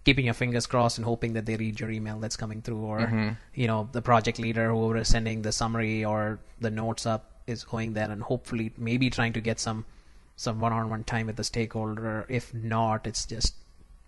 keeping 0.05 0.25
your 0.25 0.35
fingers 0.35 0.67
crossed 0.67 0.99
and 0.99 1.05
hoping 1.05 1.35
that 1.35 1.47
they 1.47 1.57
read 1.57 1.81
your 1.81 1.91
email 1.91 2.19
that's 2.19 2.37
coming 2.37 2.63
through, 2.63 2.81
or 2.81 3.01
mm-hmm. 3.01 3.29
you 3.55 3.67
know, 3.67 3.89
the 3.93 4.03
project 4.03 4.39
leader, 4.39 4.71
whoever 4.71 4.99
is 4.99 5.09
sending 5.09 5.43
the 5.43 5.53
summary 5.53 6.05
or 6.05 6.39
the 6.61 6.71
notes 6.71 7.07
up, 7.07 7.33
is 7.47 7.65
going 7.65 7.95
there 7.95 8.11
and 8.11 8.23
hopefully 8.23 8.73
maybe 8.77 9.11
trying 9.11 9.33
to 9.33 9.41
get 9.41 9.59
some 9.59 9.85
some 10.37 10.61
one-on-one 10.61 11.03
time 11.05 11.27
with 11.27 11.37
the 11.37 11.45
stakeholder. 11.45 12.25
If 12.29 12.55
not, 12.55 13.07
it's 13.07 13.27
just 13.27 13.55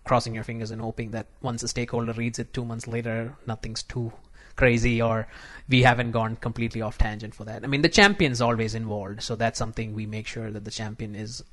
crossing 0.05 0.33
your 0.33 0.43
fingers 0.43 0.71
and 0.71 0.81
hoping 0.81 1.11
that 1.11 1.27
once 1.41 1.61
the 1.61 1.67
stakeholder 1.67 2.13
reads 2.13 2.39
it 2.39 2.53
two 2.53 2.63
months 2.63 2.87
later, 2.87 3.35
nothing's 3.45 3.83
too 3.83 4.13
crazy 4.55 5.01
or 5.01 5.27
we 5.69 5.81
haven't 5.83 6.11
gone 6.11 6.35
completely 6.35 6.81
off 6.81 6.97
tangent 6.97 7.35
for 7.35 7.45
that. 7.45 7.63
I 7.63 7.67
mean, 7.67 7.81
the 7.81 7.89
champion's 7.89 8.41
always 8.41 8.75
involved, 8.75 9.21
so 9.21 9.35
that's 9.35 9.59
something 9.59 9.93
we 9.93 10.05
make 10.05 10.27
sure 10.27 10.51
that 10.51 10.65
the 10.65 10.71
champion 10.71 11.15
is 11.15 11.43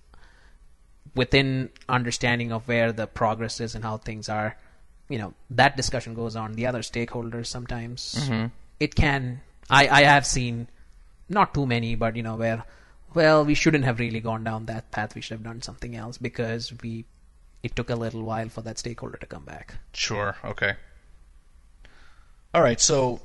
within 1.14 1.70
understanding 1.88 2.52
of 2.52 2.66
where 2.68 2.92
the 2.92 3.06
progress 3.06 3.60
is 3.60 3.74
and 3.74 3.84
how 3.84 3.96
things 3.96 4.28
are. 4.28 4.56
You 5.08 5.18
know, 5.18 5.34
that 5.50 5.76
discussion 5.76 6.14
goes 6.14 6.36
on. 6.36 6.52
The 6.52 6.66
other 6.66 6.80
stakeholders 6.80 7.46
sometimes 7.46 8.14
mm-hmm. 8.20 8.46
it 8.78 8.94
can. 8.94 9.40
I 9.70 9.88
I 9.88 10.02
have 10.02 10.26
seen 10.26 10.68
not 11.28 11.54
too 11.54 11.66
many, 11.66 11.94
but 11.94 12.16
you 12.16 12.22
know 12.22 12.36
where 12.36 12.64
well 13.14 13.44
we 13.44 13.54
shouldn't 13.54 13.84
have 13.84 13.98
really 13.98 14.20
gone 14.20 14.44
down 14.44 14.66
that 14.66 14.90
path. 14.90 15.14
We 15.14 15.20
should 15.20 15.36
have 15.38 15.44
done 15.44 15.62
something 15.62 15.96
else 15.96 16.18
because 16.18 16.72
we 16.82 17.04
it 17.62 17.74
took 17.74 17.90
a 17.90 17.96
little 17.96 18.22
while 18.22 18.48
for 18.48 18.62
that 18.62 18.78
stakeholder 18.78 19.18
to 19.18 19.26
come 19.26 19.44
back. 19.44 19.74
Sure. 19.92 20.36
Okay. 20.44 20.74
All 22.54 22.62
right. 22.62 22.80
So, 22.80 23.20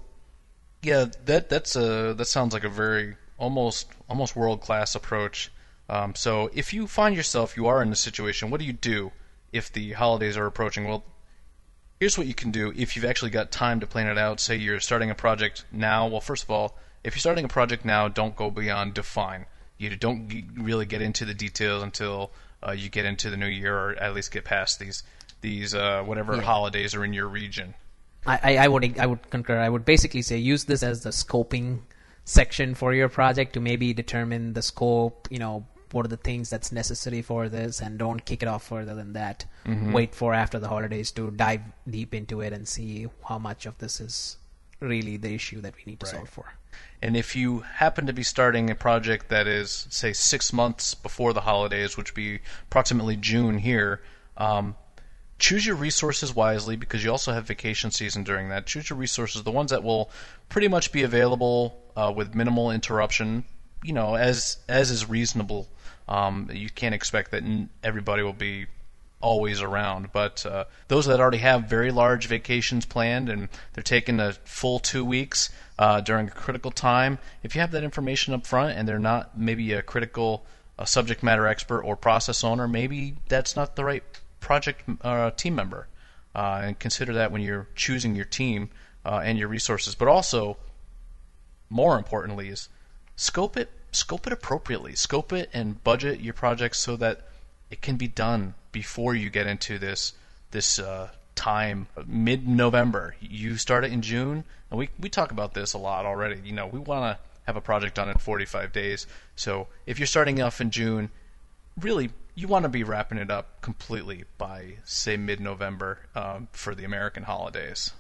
yeah, 0.82 1.06
that 1.26 1.50
that's 1.50 1.76
a 1.76 2.14
that 2.14 2.26
sounds 2.26 2.54
like 2.54 2.64
a 2.64 2.70
very 2.70 3.16
almost 3.38 3.88
almost 4.10 4.36
world 4.36 4.62
class 4.62 4.96
approach. 4.96 5.52
Um, 5.90 6.16
so, 6.16 6.50
if 6.54 6.74
you 6.74 6.88
find 6.88 7.16
yourself 7.16 7.58
you 7.58 7.68
are 7.68 7.82
in 7.82 7.92
a 7.92 7.96
situation, 7.96 8.50
what 8.50 8.60
do 8.60 8.66
you 8.66 8.74
do 8.74 9.12
if 9.52 9.72
the 9.72 9.94
holidays 9.94 10.38
are 10.38 10.46
approaching? 10.46 10.88
Well, 10.88 11.04
here's 12.00 12.18
what 12.18 12.28
you 12.28 12.34
can 12.34 12.52
do 12.52 12.74
if 12.76 12.96
you've 12.96 13.06
actually 13.06 13.32
got 13.32 13.52
time 13.52 13.80
to 13.80 13.88
plan 13.88 14.08
it 14.08 14.18
out. 14.18 14.40
Say 14.40 14.56
you're 14.56 14.80
starting 14.80 15.10
a 15.10 15.16
project 15.16 15.66
now. 15.72 16.08
Well, 16.08 16.22
first 16.22 16.44
of 16.44 16.52
all, 16.52 16.78
if 17.04 17.16
you're 17.16 17.20
starting 17.20 17.46
a 17.46 17.50
project 17.50 17.86
now, 17.86 18.08
don't 18.08 18.36
go 18.36 18.50
beyond 18.50 18.94
define. 18.94 19.46
You 19.78 19.96
don't 19.96 20.30
g- 20.30 20.46
really 20.56 20.86
get 20.86 21.02
into 21.02 21.26
the 21.26 21.34
details 21.34 21.84
until 21.84 22.32
uh, 22.66 22.72
you 22.72 22.90
get 22.90 23.06
into 23.06 23.30
the 23.30 23.38
new 23.38 23.48
year, 23.48 23.78
or 23.78 23.96
at 23.96 24.14
least 24.14 24.32
get 24.32 24.46
past 24.46 24.80
these 24.80 25.04
these 25.42 25.76
uh, 25.76 26.04
whatever 26.04 26.40
holidays 26.42 26.96
are 26.96 27.04
in 27.04 27.14
your 27.14 27.28
region. 27.28 27.74
I, 28.26 28.40
I, 28.44 28.58
I 28.58 28.68
would 28.68 29.00
I 29.00 29.06
would 29.06 29.30
concur. 29.30 29.60
I 29.60 29.70
would 29.70 29.86
basically 29.86 30.22
say 30.22 30.38
use 30.38 30.66
this 30.66 30.84
as 30.84 31.04
the 31.04 31.10
scoping 31.10 31.80
section 32.26 32.74
for 32.74 32.94
your 32.94 33.10
project 33.10 33.54
to 33.54 33.60
maybe 33.60 33.94
determine 33.94 34.54
the 34.54 34.62
scope. 34.62 35.28
You 35.30 35.40
know, 35.40 35.66
what 35.94 36.06
are 36.06 36.10
the 36.10 36.18
things 36.18 36.50
that's 36.50 36.72
necessary 36.72 37.22
for 37.22 37.48
this, 37.48 37.80
and 37.80 37.98
don't 38.00 38.26
kick 38.26 38.42
it 38.42 38.48
off 38.48 38.68
further 38.68 38.96
than 38.96 39.14
that. 39.14 39.46
Wait 39.94 40.16
for 40.16 40.34
after 40.34 40.60
the 40.60 40.68
holidays 40.68 41.12
to 41.12 41.30
dive 41.32 41.62
deep 41.88 42.14
into 42.14 42.42
it 42.42 42.52
and 42.52 42.68
see 42.68 43.08
how 43.30 43.38
much 43.38 43.66
of 43.66 43.78
this 43.78 44.02
is 44.02 44.38
really 44.80 45.18
the 45.18 45.34
issue 45.34 45.62
that 45.62 45.76
we 45.78 45.84
need 45.86 46.00
to 46.00 46.06
solve 46.08 46.30
for. 46.30 46.54
And 47.02 47.16
if 47.16 47.36
you 47.36 47.60
happen 47.60 48.08
to 48.08 48.14
be 48.14 48.24
starting 48.24 48.70
a 48.70 48.76
project 48.76 49.30
that 49.30 49.46
is, 49.48 49.88
say, 49.90 50.14
six 50.14 50.52
months 50.52 50.96
before 50.96 51.32
the 51.32 51.42
holidays, 51.42 51.96
which 51.96 52.12
would 52.12 52.16
be 52.16 52.40
approximately 52.64 53.16
June 53.16 53.60
here, 53.60 54.02
um, 54.38 54.76
choose 55.38 55.66
your 55.66 55.76
resources 55.76 56.34
wisely 56.34 56.76
because 56.76 57.04
you 57.04 57.12
also 57.12 57.34
have 57.34 57.46
vacation 57.46 57.92
season 57.92 58.24
during 58.24 58.50
that. 58.50 58.66
Choose 58.66 58.90
your 58.90 58.98
resources, 58.98 59.44
the 59.44 59.52
ones 59.52 59.72
that 59.72 59.84
will 59.84 60.10
pretty 60.50 60.68
much 60.68 60.92
be 60.92 61.04
available 61.04 61.78
uh, 61.96 62.12
with 62.16 62.34
minimal 62.34 62.72
interruption, 62.72 63.44
you 63.84 63.94
know, 63.94 64.16
as 64.16 64.58
as 64.68 64.90
is 64.90 65.08
reasonable. 65.08 65.68
Um, 66.08 66.50
you 66.52 66.70
can't 66.70 66.94
expect 66.94 67.32
that 67.32 67.44
everybody 67.84 68.24
will 68.24 68.34
be 68.34 68.68
always 69.22 69.62
around, 69.62 70.12
but 70.12 70.46
uh, 70.46 70.66
those 70.90 71.06
that 71.06 71.20
already 71.20 71.38
have 71.38 71.64
very 71.64 71.92
large 71.92 72.28
vacations 72.28 72.86
planned 72.86 73.30
and 73.30 73.48
they're 73.72 73.84
taking 73.84 74.20
a 74.20 74.34
full 74.44 74.80
two 74.80 75.06
weeks 75.06 75.50
uh, 75.80 76.02
during 76.02 76.28
a 76.28 76.32
critical 76.32 76.72
time, 76.72 77.18
if 77.42 77.56
you 77.56 77.62
have 77.62 77.72
that 77.72 77.84
information 77.84 78.34
up 78.34 78.46
front 78.46 78.78
and 78.78 78.88
they're 78.88 79.00
not 79.00 79.38
maybe 79.38 79.72
a 79.74 79.82
critical 79.82 80.46
uh, 80.78 80.86
subject 80.86 81.24
matter 81.24 81.48
expert 81.48 81.82
or 81.82 81.96
process 81.96 82.44
owner, 82.44 82.68
maybe 82.68 83.16
that's 83.30 83.56
not 83.56 83.76
the 83.76 83.86
right 83.86 84.04
project 84.40 84.82
uh, 85.02 85.32
team 85.32 85.56
member. 85.56 85.88
Uh, 86.36 86.62
and 86.64 86.80
consider 86.80 87.14
that 87.14 87.32
when 87.32 87.42
you're 87.42 87.68
choosing 87.76 88.16
your 88.16 88.26
team 88.26 88.70
uh, 89.06 89.22
and 89.24 89.38
your 89.38 89.48
resources. 89.48 89.94
But 89.94 90.08
also, 90.08 90.58
more 91.70 91.96
importantly, 91.96 92.50
is 92.50 92.70
scope 93.16 93.56
it 93.56 93.70
scope 93.96 94.28
it 94.28 94.34
appropriately. 94.34 94.96
Scope 94.96 95.34
it 95.34 95.50
and 95.54 95.84
budget 95.84 96.20
your 96.20 96.34
project 96.34 96.76
so 96.76 96.96
that 96.98 97.22
it 97.70 97.82
can 97.82 97.96
be 97.96 98.08
done 98.08 98.56
before 98.72 99.16
you 99.16 99.30
get 99.30 99.48
into 99.48 99.80
this 99.80 100.14
this 100.52 100.80
uh, 100.80 101.10
time 101.36 101.88
mid 102.06 102.48
November. 102.48 103.16
You 103.20 103.58
start 103.58 103.84
it 103.84 103.92
in 103.92 104.02
June, 104.02 104.44
and 104.70 104.80
we 104.80 104.90
we 105.00 105.10
talk 105.10 105.32
about 105.32 105.54
this 105.54 105.74
a 105.74 105.78
lot 105.78 106.06
already. 106.06 106.42
You 106.44 106.54
know, 106.54 106.68
we 106.68 106.80
want 106.80 107.18
to 107.18 107.24
have 107.46 107.56
a 107.56 107.62
project 107.62 107.96
done 107.96 108.10
in 108.10 108.18
45 108.18 108.72
days. 108.72 109.06
So 109.36 109.68
if 109.86 110.00
you're 110.00 110.08
starting 110.08 110.42
off 110.42 110.62
in 110.62 110.72
June, 110.72 111.10
really 111.80 112.12
you 112.36 112.48
want 112.48 112.64
to 112.64 112.70
be 112.70 112.84
wrapping 112.84 113.18
it 113.18 113.30
up 113.30 113.62
completely 113.62 114.24
by 114.38 114.78
say 114.84 115.18
mid 115.18 115.40
November 115.40 116.00
um, 116.16 116.48
for 116.52 116.74
the 116.76 116.84
American 116.84 117.24
holidays. 117.24 117.92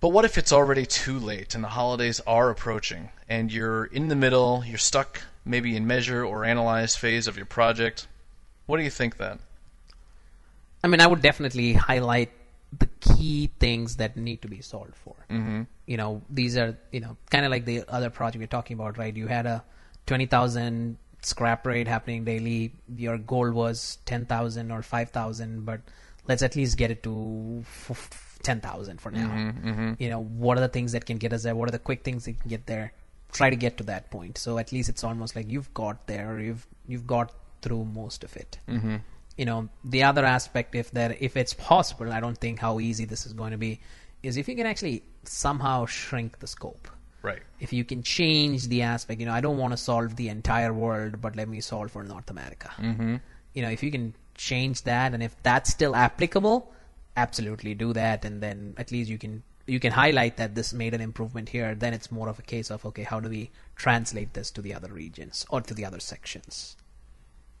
But 0.00 0.08
what 0.08 0.24
if 0.24 0.38
it's 0.38 0.52
already 0.52 0.86
too 0.86 1.18
late 1.18 1.54
and 1.54 1.62
the 1.62 1.68
holidays 1.68 2.20
are 2.26 2.48
approaching 2.48 3.10
and 3.28 3.52
you're 3.52 3.84
in 3.84 4.08
the 4.08 4.16
middle, 4.16 4.64
you're 4.66 4.78
stuck 4.78 5.22
maybe 5.44 5.76
in 5.76 5.86
measure 5.86 6.24
or 6.24 6.44
analyze 6.44 6.96
phase 6.96 7.26
of 7.26 7.36
your 7.36 7.46
project? 7.46 8.08
What 8.66 8.78
do 8.78 8.82
you 8.82 8.90
think 8.90 9.18
then? 9.18 9.40
I 10.82 10.88
mean, 10.88 11.00
I 11.00 11.06
would 11.06 11.20
definitely 11.20 11.74
highlight 11.74 12.30
the 12.78 12.88
key 13.00 13.50
things 13.58 13.96
that 13.96 14.16
need 14.16 14.42
to 14.42 14.48
be 14.48 14.62
solved 14.62 14.94
for. 14.94 15.16
Mm-hmm. 15.28 15.62
You 15.86 15.96
know, 15.96 16.22
these 16.30 16.56
are 16.56 16.78
you 16.92 17.00
know 17.00 17.16
kind 17.30 17.44
of 17.44 17.50
like 17.50 17.64
the 17.64 17.84
other 17.88 18.10
project 18.10 18.40
we're 18.40 18.46
talking 18.46 18.74
about, 18.74 18.96
right? 18.96 19.14
You 19.14 19.26
had 19.26 19.44
a 19.44 19.64
twenty 20.06 20.26
thousand 20.26 20.96
scrap 21.20 21.66
rate 21.66 21.88
happening 21.88 22.24
daily. 22.24 22.72
Your 22.96 23.18
goal 23.18 23.50
was 23.50 23.98
ten 24.06 24.24
thousand 24.24 24.70
or 24.70 24.82
five 24.82 25.10
thousand, 25.10 25.66
but 25.66 25.80
let's 26.28 26.42
at 26.42 26.56
least 26.56 26.78
get 26.78 26.90
it 26.90 27.02
to 27.02 27.64
f- 27.66 28.29
ten 28.42 28.60
thousand 28.60 29.00
for 29.00 29.10
now. 29.10 29.94
You 29.98 30.10
know, 30.10 30.22
what 30.22 30.58
are 30.58 30.60
the 30.60 30.68
things 30.68 30.92
that 30.92 31.06
can 31.06 31.18
get 31.18 31.32
us 31.32 31.42
there? 31.42 31.54
What 31.54 31.68
are 31.68 31.72
the 31.72 31.78
quick 31.78 32.04
things 32.04 32.24
that 32.24 32.40
can 32.40 32.48
get 32.48 32.66
there? 32.66 32.92
Try 33.32 33.50
to 33.50 33.56
get 33.56 33.78
to 33.78 33.84
that 33.84 34.10
point. 34.10 34.38
So 34.38 34.58
at 34.58 34.72
least 34.72 34.88
it's 34.88 35.04
almost 35.04 35.36
like 35.36 35.48
you've 35.50 35.72
got 35.72 36.06
there. 36.06 36.34
Or 36.34 36.40
you've 36.40 36.66
you've 36.86 37.06
got 37.06 37.32
through 37.62 37.84
most 37.84 38.24
of 38.24 38.36
it. 38.36 38.58
Mm-hmm. 38.68 38.96
You 39.36 39.44
know, 39.44 39.68
the 39.84 40.02
other 40.02 40.24
aspect, 40.24 40.74
if 40.74 40.90
that 40.92 41.22
if 41.22 41.36
it's 41.36 41.54
possible, 41.54 42.12
I 42.12 42.20
don't 42.20 42.36
think 42.36 42.58
how 42.58 42.80
easy 42.80 43.04
this 43.04 43.26
is 43.26 43.32
going 43.32 43.52
to 43.52 43.58
be, 43.58 43.80
is 44.22 44.36
if 44.36 44.48
you 44.48 44.56
can 44.56 44.66
actually 44.66 45.04
somehow 45.24 45.86
shrink 45.86 46.38
the 46.40 46.46
scope 46.46 46.88
Right. 47.22 47.42
if 47.58 47.72
you 47.72 47.84
can 47.84 48.02
change 48.02 48.68
the 48.68 48.82
aspect, 48.82 49.20
you 49.20 49.26
know, 49.26 49.32
I 49.34 49.40
don't 49.42 49.58
want 49.58 49.72
to 49.72 49.76
solve 49.76 50.16
the 50.16 50.28
entire 50.28 50.72
world, 50.72 51.20
but 51.20 51.36
let 51.36 51.48
me 51.48 51.60
solve 51.60 51.90
for 51.90 52.02
North 52.02 52.30
America. 52.30 52.70
Mm-hmm. 52.78 53.16
You 53.52 53.62
know, 53.62 53.68
if 53.68 53.82
you 53.82 53.90
can 53.90 54.14
change 54.34 54.82
that, 54.84 55.12
and 55.12 55.22
if 55.22 55.36
that's 55.42 55.70
still 55.70 55.94
applicable, 55.94 56.72
absolutely 57.20 57.74
do 57.74 57.92
that, 57.92 58.24
and 58.24 58.42
then 58.42 58.74
at 58.76 58.90
least 58.90 59.10
you 59.10 59.18
can 59.18 59.42
you 59.66 59.78
can 59.78 59.92
highlight 59.92 60.36
that 60.36 60.54
this 60.54 60.72
made 60.72 60.94
an 60.94 61.00
improvement 61.00 61.50
here. 61.50 61.74
Then 61.74 61.94
it's 61.94 62.10
more 62.10 62.28
of 62.28 62.38
a 62.38 62.42
case 62.42 62.70
of 62.70 62.84
okay, 62.84 63.04
how 63.04 63.20
do 63.20 63.28
we 63.28 63.50
translate 63.76 64.34
this 64.34 64.50
to 64.52 64.62
the 64.62 64.74
other 64.74 64.92
regions 64.92 65.46
or 65.50 65.60
to 65.60 65.74
the 65.74 65.84
other 65.84 66.00
sections? 66.00 66.76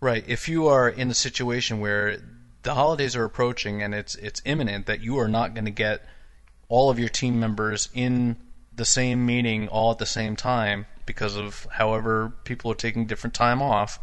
Right. 0.00 0.24
If 0.26 0.48
you 0.48 0.66
are 0.66 0.88
in 0.88 1.10
a 1.10 1.14
situation 1.14 1.80
where 1.80 2.18
the 2.62 2.74
holidays 2.74 3.16
are 3.16 3.24
approaching 3.24 3.82
and 3.82 3.94
it's 3.94 4.14
it's 4.16 4.42
imminent 4.44 4.86
that 4.86 5.00
you 5.00 5.18
are 5.18 5.28
not 5.28 5.54
going 5.54 5.66
to 5.66 5.70
get 5.86 6.04
all 6.68 6.90
of 6.90 6.98
your 6.98 7.08
team 7.08 7.38
members 7.38 7.88
in 7.94 8.36
the 8.74 8.84
same 8.84 9.26
meeting 9.26 9.68
all 9.68 9.90
at 9.90 9.98
the 9.98 10.06
same 10.06 10.36
time 10.36 10.86
because 11.04 11.36
of 11.36 11.66
however 11.72 12.32
people 12.44 12.70
are 12.70 12.76
taking 12.86 13.06
different 13.06 13.34
time 13.34 13.60
off, 13.60 13.98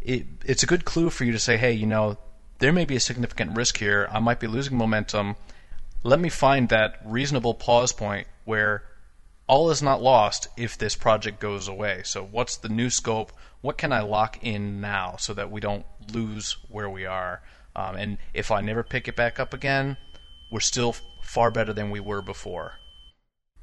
it, 0.00 0.26
it's 0.44 0.62
a 0.62 0.66
good 0.66 0.84
clue 0.84 1.08
for 1.10 1.24
you 1.24 1.32
to 1.32 1.38
say, 1.38 1.56
hey, 1.56 1.72
you 1.72 1.86
know, 1.86 2.18
there 2.62 2.72
may 2.72 2.84
be 2.84 2.94
a 2.94 3.00
significant 3.00 3.56
risk 3.56 3.78
here. 3.78 4.08
I 4.12 4.20
might 4.20 4.38
be 4.38 4.46
losing 4.46 4.76
momentum. 4.76 5.34
Let 6.04 6.20
me 6.20 6.28
find 6.28 6.68
that 6.68 7.00
reasonable 7.04 7.54
pause 7.54 7.92
point 7.92 8.28
where 8.44 8.84
all 9.48 9.70
is 9.70 9.82
not 9.82 10.00
lost 10.00 10.46
if 10.56 10.78
this 10.78 10.94
project 10.94 11.40
goes 11.40 11.66
away. 11.66 12.02
So, 12.04 12.24
what's 12.24 12.56
the 12.56 12.68
new 12.68 12.88
scope? 12.88 13.32
What 13.62 13.78
can 13.78 13.92
I 13.92 14.02
lock 14.02 14.38
in 14.42 14.80
now 14.80 15.16
so 15.18 15.34
that 15.34 15.50
we 15.50 15.60
don't 15.60 15.84
lose 16.12 16.56
where 16.68 16.88
we 16.88 17.04
are? 17.04 17.42
Um, 17.74 17.96
and 17.96 18.18
if 18.32 18.52
I 18.52 18.60
never 18.60 18.84
pick 18.84 19.08
it 19.08 19.16
back 19.16 19.40
up 19.40 19.52
again, 19.52 19.96
we're 20.52 20.60
still 20.60 20.94
far 21.20 21.50
better 21.50 21.72
than 21.72 21.90
we 21.90 21.98
were 21.98 22.22
before. 22.22 22.74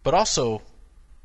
But 0.04 0.14
also, 0.14 0.62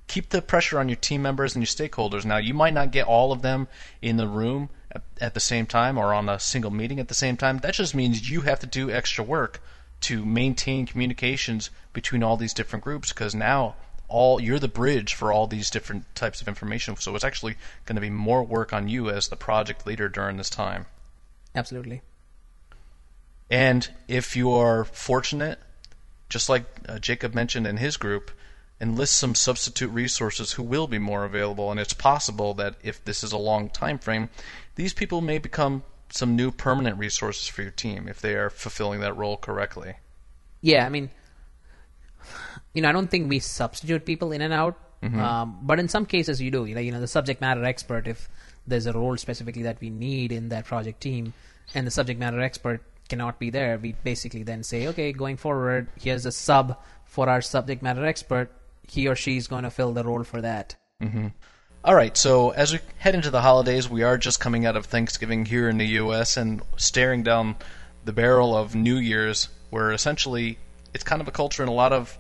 keep 0.07 0.31
the 0.31 0.43
pressure 0.43 0.79
on 0.79 0.89
your 0.89 0.97
team 0.97 1.23
members 1.23 1.55
and 1.55 1.63
your 1.63 1.89
stakeholders. 1.89 2.25
Now, 2.25 2.37
you 2.37 2.55
might 2.55 2.75
not 2.75 2.91
get 2.91 3.07
all 3.07 3.33
of 3.33 3.43
them 3.43 3.69
in 4.03 4.17
the 4.17 4.29
room 4.29 4.71
at, 4.93 5.03
at 5.21 5.35
the 5.35 5.41
same 5.41 5.67
time 5.67 5.99
or 5.99 6.13
on 6.15 6.29
a 6.29 6.39
single 6.39 6.71
meeting 6.71 7.01
at 7.01 7.09
the 7.09 7.15
same 7.15 7.37
time. 7.37 7.59
That 7.59 7.75
just 7.75 7.95
means 7.95 8.31
you 8.31 8.43
have 8.43 8.61
to 8.61 8.67
do 8.67 8.91
extra 8.91 9.25
work 9.25 9.61
to 10.03 10.25
maintain 10.25 10.87
communications 10.87 11.71
between 11.93 12.23
all 12.23 12.37
these 12.37 12.53
different 12.53 12.85
groups 12.85 13.13
because 13.13 13.35
now 13.35 13.75
all 14.09 14.41
you're 14.41 14.59
the 14.59 14.69
bridge 14.69 15.15
for 15.15 15.33
all 15.33 15.47
these 15.47 15.71
different 15.71 16.15
types 16.15 16.41
of 16.43 16.49
information. 16.49 16.97
So 16.97 17.15
it's 17.15 17.25
actually 17.25 17.57
going 17.87 17.97
to 17.97 18.03
be 18.03 18.11
more 18.11 18.43
work 18.43 18.73
on 18.73 18.89
you 18.89 19.09
as 19.09 19.29
the 19.29 19.37
project 19.37 19.87
leader 19.87 20.09
during 20.09 20.37
this 20.37 20.51
time. 20.51 20.87
Absolutely. 21.55 22.03
And 23.51 23.89
if 24.09 24.37
you 24.37 24.53
are 24.53 24.85
fortunate, 24.85 25.59
just 26.29 26.49
like 26.49 26.65
uh, 26.89 26.99
Jacob 26.99 27.35
mentioned 27.35 27.67
in 27.67 27.77
his 27.77 27.97
group, 27.97 28.31
enlist 28.81 29.17
some 29.17 29.35
substitute 29.35 29.89
resources 29.89 30.53
who 30.53 30.63
will 30.63 30.87
be 30.87 30.99
more 30.99 31.25
available. 31.25 31.71
And 31.71 31.81
it's 31.81 31.95
possible 31.95 32.55
that 32.55 32.75
if 32.83 33.05
this 33.05 33.23
is 33.25 33.33
a 33.33 33.39
long 33.39 33.71
time 33.71 33.99
frame, 33.99 34.29
these 34.75 34.93
people 34.93 35.21
may 35.21 35.39
become 35.39 35.83
some 36.11 36.37
new 36.37 36.51
permanent 36.51 36.99
resources 36.99 37.49
for 37.49 37.63
your 37.63 37.71
team 37.71 38.09
if 38.09 38.21
they 38.21 38.35
are 38.35 38.51
fulfilling 38.51 39.01
that 39.01 39.17
role 39.17 39.37
correctly. 39.37 39.95
Yeah, 40.61 40.87
I 40.87 40.89
mean, 40.89 41.11
you 42.73 42.83
know, 42.83 42.89
I 42.89 42.93
don't 42.93 43.11
think 43.11 43.29
we 43.29 43.39
substitute 43.39 44.05
people 44.05 44.33
in 44.33 44.41
and 44.41 44.53
out, 44.53 44.79
um, 45.03 45.59
but 45.63 45.79
in 45.79 45.89
some 45.89 46.07
cases 46.07 46.41
you 46.41 46.51
do. 46.51 46.65
You 46.65 46.75
know, 46.75 46.81
you 46.81 46.93
know, 46.93 47.01
the 47.01 47.07
subject 47.07 47.41
matter 47.41 47.65
expert, 47.65 48.07
if 48.07 48.29
there's 48.67 48.87
a 48.87 48.93
role 48.93 49.17
specifically 49.17 49.63
that 49.63 49.81
we 49.81 49.91
need 49.91 50.33
in 50.33 50.49
that 50.49 50.65
project 50.65 51.01
team, 51.01 51.35
and 51.75 51.87
the 51.87 51.91
subject 51.91 52.19
matter 52.19 52.41
expert 52.41 52.81
cannot 53.09 53.39
be 53.39 53.51
there, 53.51 53.79
we 53.79 53.93
basically 54.05 54.43
then 54.43 54.63
say, 54.63 54.87
okay, 54.89 55.13
going 55.13 55.37
forward, 55.37 55.89
here's 56.01 56.25
a 56.27 56.33
sub 56.33 56.79
for 57.05 57.29
our 57.29 57.43
subject 57.43 57.83
matter 57.83 58.05
expert. 58.05 58.51
He 58.87 59.09
or 59.09 59.17
she 59.17 59.37
is 59.37 59.49
going 59.49 59.65
to 59.65 59.71
fill 59.71 59.93
the 59.93 60.05
role 60.05 60.25
for 60.25 60.41
that. 60.41 60.77
All 61.85 61.95
right, 61.95 62.17
so 62.17 62.51
as 62.51 62.73
we 62.73 62.79
head 62.97 63.15
into 63.15 63.31
the 63.31 63.43
holidays, 63.43 63.91
we 63.91 64.03
are 64.03 64.17
just 64.17 64.41
coming 64.41 64.65
out 64.65 64.77
of 64.77 64.87
Thanksgiving 64.87 65.45
here 65.45 65.69
in 65.69 65.77
the 65.77 65.87
U.S. 65.87 66.39
and 66.39 66.63
staring 66.77 67.23
down 67.23 67.57
the 68.05 68.13
barrel 68.13 68.57
of 68.57 68.75
New 68.75 68.97
Year's, 68.97 69.49
where 69.69 69.93
essentially 69.93 70.59
it's 70.95 71.05
kind 71.05 71.21
of 71.21 71.29
a 71.29 71.33
culture 71.33 71.63
in 71.63 71.69
a 71.69 71.73
lot 71.75 71.93
of 71.93 72.17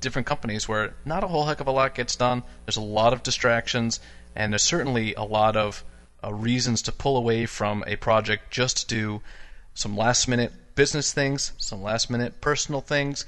different 0.00 0.26
companies 0.26 0.68
where 0.68 0.94
not 1.04 1.24
a 1.24 1.26
whole 1.26 1.46
heck 1.46 1.60
of 1.60 1.66
a 1.66 1.72
lot 1.72 1.94
gets 1.94 2.14
done. 2.14 2.44
There's 2.66 2.76
a 2.76 2.82
lot 2.82 3.12
of 3.12 3.22
distractions, 3.22 3.98
and 4.36 4.52
there's 4.52 4.62
certainly 4.62 5.14
a 5.14 5.24
lot 5.24 5.56
of 5.56 5.82
uh, 6.22 6.32
reasons 6.32 6.82
to 6.82 6.92
pull 6.92 7.16
away 7.16 7.46
from 7.46 7.82
a 7.86 7.96
project 7.96 8.52
just 8.52 8.76
to 8.78 8.86
do 8.86 9.22
some 9.74 9.96
last 9.96 10.28
minute 10.28 10.52
business 10.74 11.12
things, 11.12 11.52
some 11.58 11.82
last 11.82 12.10
minute 12.10 12.40
personal 12.40 12.80
things, 12.80 13.26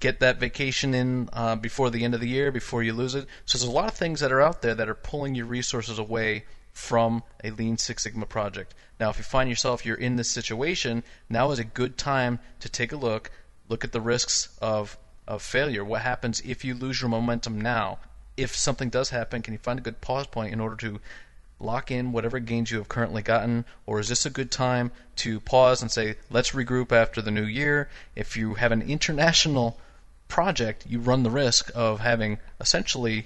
get 0.00 0.20
that 0.20 0.38
vacation 0.38 0.94
in 0.94 1.28
uh, 1.32 1.56
before 1.56 1.90
the 1.90 2.04
end 2.04 2.14
of 2.14 2.20
the 2.20 2.28
year, 2.28 2.52
before 2.52 2.82
you 2.82 2.92
lose 2.92 3.14
it. 3.14 3.26
So 3.46 3.58
there's 3.58 3.68
a 3.68 3.72
lot 3.72 3.88
of 3.88 3.94
things 3.94 4.20
that 4.20 4.32
are 4.32 4.42
out 4.42 4.62
there 4.62 4.74
that 4.74 4.88
are 4.88 4.94
pulling 4.94 5.34
your 5.34 5.46
resources 5.46 5.98
away 5.98 6.44
from 6.72 7.22
a 7.42 7.50
Lean 7.50 7.78
Six 7.78 8.02
Sigma 8.02 8.26
project. 8.26 8.74
Now, 8.98 9.10
if 9.10 9.18
you 9.18 9.24
find 9.24 9.48
yourself 9.48 9.86
you're 9.86 9.96
in 9.96 10.16
this 10.16 10.30
situation, 10.30 11.04
now 11.28 11.50
is 11.52 11.58
a 11.58 11.64
good 11.64 11.96
time 11.96 12.40
to 12.60 12.68
take 12.68 12.92
a 12.92 12.96
look, 12.96 13.30
look 13.68 13.84
at 13.84 13.92
the 13.92 14.00
risks 14.00 14.48
of 14.60 14.98
of 15.26 15.40
failure. 15.40 15.84
What 15.84 16.02
happens 16.02 16.42
if 16.42 16.64
you 16.64 16.74
lose 16.74 17.00
your 17.00 17.08
momentum 17.08 17.60
now? 17.60 17.98
If 18.36 18.54
something 18.54 18.90
does 18.90 19.10
happen, 19.10 19.40
can 19.40 19.54
you 19.54 19.58
find 19.58 19.78
a 19.78 19.82
good 19.82 20.00
pause 20.00 20.26
point 20.26 20.52
in 20.52 20.60
order 20.60 20.76
to 20.76 21.00
lock 21.60 21.90
in 21.90 22.12
whatever 22.12 22.38
gains 22.40 22.70
you 22.70 22.78
have 22.78 22.88
currently 22.88 23.22
gotten, 23.22 23.64
or 23.86 24.00
is 24.00 24.08
this 24.08 24.26
a 24.26 24.30
good 24.30 24.50
time 24.50 24.90
to 25.16 25.40
pause 25.40 25.80
and 25.80 25.90
say, 25.90 26.16
let's 26.28 26.50
regroup 26.50 26.92
after 26.92 27.22
the 27.22 27.30
new 27.30 27.44
year? 27.44 27.88
If 28.14 28.36
you 28.36 28.54
have 28.54 28.72
an 28.72 28.82
international 28.82 29.78
project, 30.34 30.84
you 30.88 30.98
run 30.98 31.22
the 31.22 31.30
risk 31.30 31.70
of 31.76 32.00
having 32.00 32.38
essentially 32.60 33.24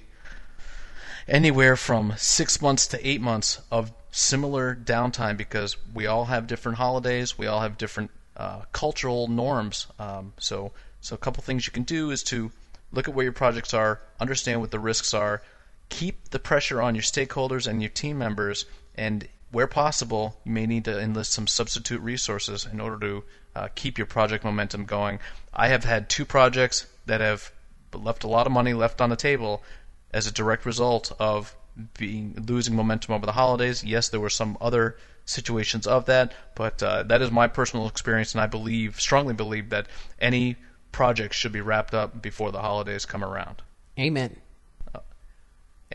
anywhere 1.27 1.75
from 1.75 2.13
six 2.17 2.61
months 2.61 2.85
to 2.85 3.07
eight 3.07 3.19
months 3.19 3.59
of 3.71 3.91
similar 4.11 4.75
downtime 4.75 5.35
because 5.35 5.75
we 5.91 6.05
all 6.05 6.25
have 6.25 6.45
different 6.45 6.77
holidays, 6.77 7.35
we 7.35 7.47
all 7.47 7.61
have 7.61 7.79
different 7.79 8.11
uh, 8.37 8.61
cultural 8.73 9.27
norms. 9.27 9.87
Um, 9.97 10.33
so, 10.37 10.71
so 11.01 11.15
a 11.15 11.17
couple 11.17 11.41
things 11.41 11.65
you 11.65 11.73
can 11.73 11.81
do 11.81 12.11
is 12.11 12.21
to 12.25 12.51
look 12.91 13.07
at 13.07 13.15
where 13.15 13.23
your 13.23 13.33
projects 13.33 13.73
are, 13.73 13.99
understand 14.19 14.61
what 14.61 14.69
the 14.69 14.77
risks 14.77 15.11
are, 15.11 15.41
keep 15.89 16.29
the 16.29 16.37
pressure 16.37 16.79
on 16.79 16.93
your 16.93 17.01
stakeholders 17.01 17.65
and 17.65 17.81
your 17.81 17.89
team 17.89 18.19
members, 18.19 18.65
and 18.93 19.27
where 19.49 19.65
possible, 19.65 20.37
you 20.43 20.51
may 20.51 20.67
need 20.67 20.85
to 20.85 20.99
enlist 20.99 21.31
some 21.31 21.47
substitute 21.47 22.01
resources 22.01 22.67
in 22.71 22.79
order 22.79 22.99
to 22.99 23.23
uh, 23.55 23.67
keep 23.73 23.97
your 23.97 24.05
project 24.05 24.43
momentum 24.43 24.85
going. 24.85 25.17
I 25.51 25.69
have 25.69 25.83
had 25.83 26.07
two 26.07 26.23
projects 26.23 26.85
that 27.09 27.21
have 27.21 27.51
left 27.93 28.23
a 28.23 28.27
lot 28.27 28.47
of 28.47 28.53
money 28.53 28.73
left 28.73 29.01
on 29.01 29.09
the 29.09 29.15
table 29.15 29.63
as 30.11 30.27
a 30.27 30.31
direct 30.31 30.65
result 30.65 31.11
of 31.19 31.55
being 31.97 32.35
losing 32.47 32.75
momentum 32.75 33.13
over 33.13 33.25
the 33.25 33.31
holidays. 33.33 33.83
Yes, 33.83 34.09
there 34.09 34.19
were 34.19 34.29
some 34.29 34.57
other 34.61 34.97
situations 35.25 35.85
of 35.85 36.05
that, 36.05 36.33
but 36.55 36.81
uh, 36.81 37.03
that 37.03 37.21
is 37.21 37.31
my 37.31 37.47
personal 37.47 37.87
experience, 37.87 38.33
and 38.33 38.41
I 38.41 38.47
believe 38.47 38.99
strongly 38.99 39.33
believe 39.33 39.69
that 39.69 39.87
any 40.19 40.55
project 40.91 41.33
should 41.33 41.51
be 41.51 41.61
wrapped 41.61 41.93
up 41.93 42.21
before 42.21 42.51
the 42.51 42.61
holidays 42.61 43.05
come 43.05 43.23
around. 43.23 43.61
Amen. 43.97 44.37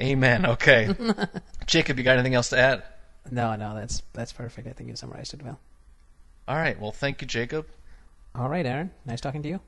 Amen. 0.00 0.44
Okay, 0.44 0.88
Jacob, 1.66 1.98
you 1.98 2.04
got 2.04 2.14
anything 2.14 2.34
else 2.34 2.48
to 2.48 2.58
add? 2.58 2.82
No, 3.30 3.54
no, 3.54 3.74
that's 3.74 4.02
that's 4.12 4.32
perfect. 4.32 4.66
I 4.66 4.72
think 4.72 4.88
you 4.88 4.96
summarized 4.96 5.34
it 5.34 5.42
well. 5.42 5.60
All 6.46 6.56
right. 6.56 6.78
Well, 6.78 6.92
thank 6.92 7.22
you, 7.22 7.28
Jacob. 7.28 7.66
All 8.34 8.48
right, 8.48 8.66
Aaron. 8.66 8.90
Nice 9.06 9.20
talking 9.20 9.42
to 9.44 9.48
you. 9.48 9.60